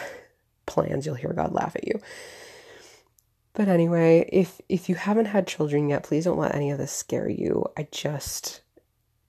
plans, 0.67 1.05
you'll 1.05 1.15
hear 1.15 1.33
God 1.33 1.53
laugh 1.53 1.75
at 1.75 1.87
you. 1.87 1.99
But 3.53 3.67
anyway, 3.67 4.29
if 4.31 4.61
if 4.69 4.87
you 4.87 4.93
haven't 4.93 5.25
had 5.25 5.47
children 5.47 5.89
yet, 5.89 6.03
please 6.03 6.25
don't 6.25 6.37
let 6.37 6.53
any 6.53 6.69
of 6.69 6.77
this 6.77 6.91
scare 6.91 7.27
you. 7.27 7.65
I 7.75 7.87
just 7.91 8.61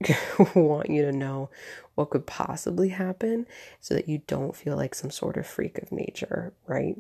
want 0.55 0.91
you 0.91 1.03
to 1.03 1.13
know 1.13 1.49
what 1.95 2.11
could 2.11 2.27
possibly 2.27 2.91
happen 2.91 3.47
so 3.81 3.95
that 3.95 4.09
you 4.09 4.21
don't 4.27 4.55
feel 4.55 4.77
like 4.77 4.95
some 4.95 5.11
sort 5.11 5.39
of 5.39 5.47
freak 5.47 5.79
of 5.79 5.91
nature, 5.91 6.53
right? 6.67 6.97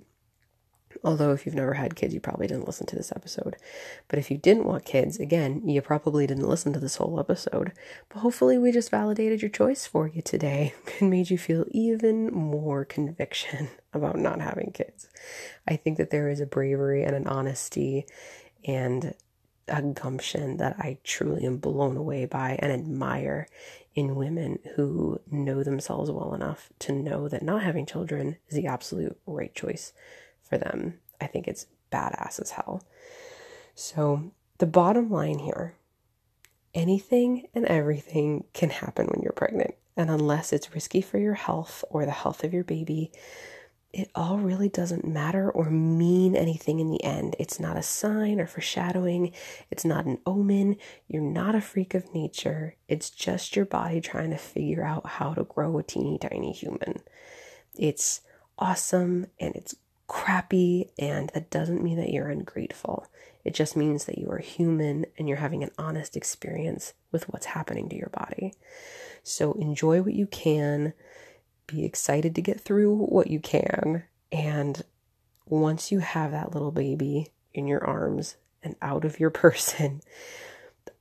Although, 1.04 1.32
if 1.32 1.46
you've 1.46 1.54
never 1.54 1.74
had 1.74 1.94
kids, 1.94 2.12
you 2.12 2.20
probably 2.20 2.46
didn't 2.46 2.66
listen 2.66 2.86
to 2.88 2.96
this 2.96 3.12
episode. 3.14 3.56
But 4.08 4.18
if 4.18 4.30
you 4.30 4.36
didn't 4.36 4.64
want 4.64 4.84
kids, 4.84 5.18
again, 5.18 5.68
you 5.68 5.80
probably 5.80 6.26
didn't 6.26 6.48
listen 6.48 6.72
to 6.72 6.80
this 6.80 6.96
whole 6.96 7.20
episode. 7.20 7.72
But 8.08 8.20
hopefully, 8.20 8.58
we 8.58 8.72
just 8.72 8.90
validated 8.90 9.40
your 9.40 9.50
choice 9.50 9.86
for 9.86 10.08
you 10.08 10.22
today 10.22 10.74
and 11.00 11.10
made 11.10 11.30
you 11.30 11.38
feel 11.38 11.64
even 11.70 12.32
more 12.32 12.84
conviction 12.84 13.68
about 13.92 14.18
not 14.18 14.40
having 14.40 14.72
kids. 14.72 15.08
I 15.66 15.76
think 15.76 15.98
that 15.98 16.10
there 16.10 16.28
is 16.28 16.40
a 16.40 16.46
bravery 16.46 17.04
and 17.04 17.14
an 17.14 17.26
honesty 17.26 18.06
and 18.64 19.14
a 19.68 19.82
gumption 19.82 20.56
that 20.56 20.76
I 20.78 20.98
truly 21.04 21.44
am 21.44 21.58
blown 21.58 21.96
away 21.96 22.24
by 22.24 22.58
and 22.60 22.72
admire 22.72 23.46
in 23.94 24.16
women 24.16 24.58
who 24.76 25.20
know 25.30 25.62
themselves 25.62 26.10
well 26.10 26.34
enough 26.34 26.70
to 26.80 26.92
know 26.92 27.28
that 27.28 27.42
not 27.42 27.62
having 27.62 27.84
children 27.84 28.36
is 28.48 28.56
the 28.56 28.66
absolute 28.66 29.18
right 29.26 29.54
choice 29.54 29.92
for 30.48 30.58
them. 30.58 30.94
I 31.20 31.26
think 31.26 31.48
it's 31.48 31.66
badass 31.92 32.40
as 32.40 32.52
hell. 32.52 32.82
So, 33.74 34.32
the 34.58 34.66
bottom 34.66 35.10
line 35.10 35.38
here 35.38 35.74
anything 36.74 37.48
and 37.54 37.64
everything 37.66 38.44
can 38.52 38.70
happen 38.70 39.06
when 39.06 39.22
you're 39.22 39.32
pregnant. 39.32 39.74
And 39.96 40.10
unless 40.10 40.52
it's 40.52 40.74
risky 40.74 41.00
for 41.00 41.18
your 41.18 41.34
health 41.34 41.84
or 41.90 42.04
the 42.04 42.12
health 42.12 42.44
of 42.44 42.54
your 42.54 42.62
baby, 42.62 43.10
it 43.92 44.10
all 44.14 44.38
really 44.38 44.68
doesn't 44.68 45.06
matter 45.06 45.50
or 45.50 45.70
mean 45.70 46.36
anything 46.36 46.78
in 46.78 46.90
the 46.90 47.02
end. 47.02 47.34
It's 47.38 47.58
not 47.58 47.76
a 47.76 47.82
sign 47.82 48.38
or 48.38 48.46
foreshadowing. 48.46 49.32
It's 49.70 49.84
not 49.84 50.04
an 50.04 50.18
omen. 50.26 50.76
You're 51.08 51.22
not 51.22 51.54
a 51.54 51.60
freak 51.60 51.94
of 51.94 52.14
nature. 52.14 52.76
It's 52.86 53.10
just 53.10 53.56
your 53.56 53.64
body 53.64 54.00
trying 54.00 54.30
to 54.30 54.36
figure 54.36 54.84
out 54.84 55.06
how 55.06 55.34
to 55.34 55.44
grow 55.44 55.78
a 55.78 55.82
teeny 55.82 56.18
tiny 56.18 56.52
human. 56.52 57.00
It's 57.74 58.20
awesome 58.58 59.26
and 59.40 59.56
it's 59.56 59.74
crappy, 60.08 60.90
and 60.98 61.30
that 61.34 61.50
doesn't 61.50 61.82
mean 61.82 61.96
that 61.98 62.10
you're 62.10 62.30
ungrateful. 62.30 63.06
It 63.44 63.54
just 63.54 63.76
means 63.76 64.06
that 64.06 64.18
you 64.18 64.30
are 64.30 64.38
human 64.38 65.06
and 65.16 65.28
you're 65.28 65.38
having 65.38 65.62
an 65.62 65.70
honest 65.78 66.16
experience 66.16 66.94
with 67.12 67.28
what's 67.28 67.46
happening 67.46 67.88
to 67.88 67.96
your 67.96 68.10
body. 68.10 68.54
So 69.22 69.52
enjoy 69.52 70.02
what 70.02 70.14
you 70.14 70.26
can, 70.26 70.94
be 71.66 71.84
excited 71.84 72.34
to 72.34 72.42
get 72.42 72.60
through 72.60 72.96
what 72.96 73.28
you 73.28 73.38
can, 73.38 74.04
and 74.32 74.82
once 75.46 75.92
you 75.92 76.00
have 76.00 76.32
that 76.32 76.52
little 76.52 76.72
baby 76.72 77.28
in 77.54 77.66
your 77.66 77.84
arms 77.84 78.36
and 78.62 78.76
out 78.82 79.04
of 79.04 79.20
your 79.20 79.30
person, 79.44 80.00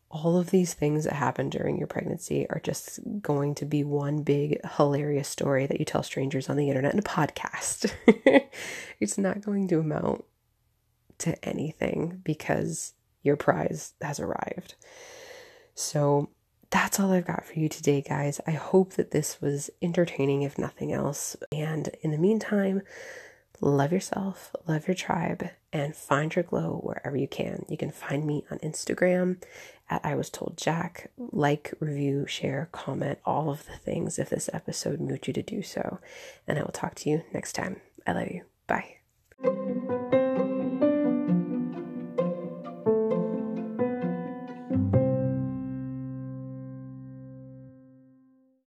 all 0.10 0.38
of 0.38 0.52
these 0.52 0.74
things 0.74 1.04
that 1.04 1.14
happen 1.14 1.50
during 1.50 1.78
your 1.78 1.88
pregnancy 1.88 2.48
are 2.50 2.62
just 2.64 3.00
going 3.22 3.54
to 3.56 3.66
be 3.66 3.84
one 3.84 4.24
big 4.24 4.58
hilarious 4.78 5.28
story 5.28 5.68
that 5.68 5.80
you 5.80 5.86
tell 5.86 6.04
strangers 6.04 6.50
on 6.50 6.56
the 6.56 6.70
internet 6.70 6.94
in 6.94 7.00
a 7.00 7.04
podcast. 7.04 7.92
it's 9.00 9.18
not 9.18 9.42
going 9.42 9.68
to 9.68 9.80
amount 9.80 10.24
to 11.20 11.46
anything 11.46 12.22
because 12.24 12.94
your 13.22 13.36
prize 13.36 13.94
has 14.02 14.20
arrived. 14.20 14.76
So 15.76 16.30
that's 16.70 17.00
all 17.00 17.12
I've 17.12 17.28
got 17.28 17.46
for 17.46 17.60
you 17.60 17.68
today, 17.68 18.02
guys. 18.02 18.40
I 18.48 18.52
hope 18.52 18.94
that 18.94 19.12
this 19.12 19.42
was 19.42 19.70
entertaining, 19.82 20.42
if 20.42 20.58
nothing 20.58 20.94
else. 20.94 21.36
And 21.52 21.90
in 22.02 22.12
the 22.12 22.18
meantime, 22.18 22.82
love 23.62 23.92
yourself, 23.92 24.56
love 24.68 24.88
your 24.88 24.96
tribe, 24.96 25.50
and 25.72 25.96
find 25.96 26.36
your 26.36 26.44
glow 26.44 26.80
wherever 26.84 27.18
you 27.18 27.28
can. 27.28 27.66
You 27.70 27.78
can 27.78 27.92
find 27.92 28.26
me 28.26 28.46
on 28.52 28.60
Instagram 28.60 29.42
at 29.90 30.06
I 30.06 30.16
Was 30.16 30.30
Told 30.30 30.56
Jack. 30.58 31.12
Like, 31.18 31.74
review, 31.80 32.26
share, 32.28 32.70
comment, 32.72 33.20
all 33.26 33.50
of 33.50 33.66
the 33.66 33.78
things 33.78 34.20
if 34.20 34.30
this 34.30 34.50
episode 34.54 35.00
moved 35.00 35.28
you 35.28 35.34
to 35.34 35.44
do 35.44 35.62
so. 35.62 36.00
And 36.48 36.58
I 36.58 36.62
will 36.64 36.72
talk 36.72 36.96
to 36.96 37.10
you 37.10 37.24
next 37.34 37.54
time. 37.54 37.82
I 38.06 38.14
love 38.14 38.28
you. 38.28 38.44
Bye. 38.68 40.17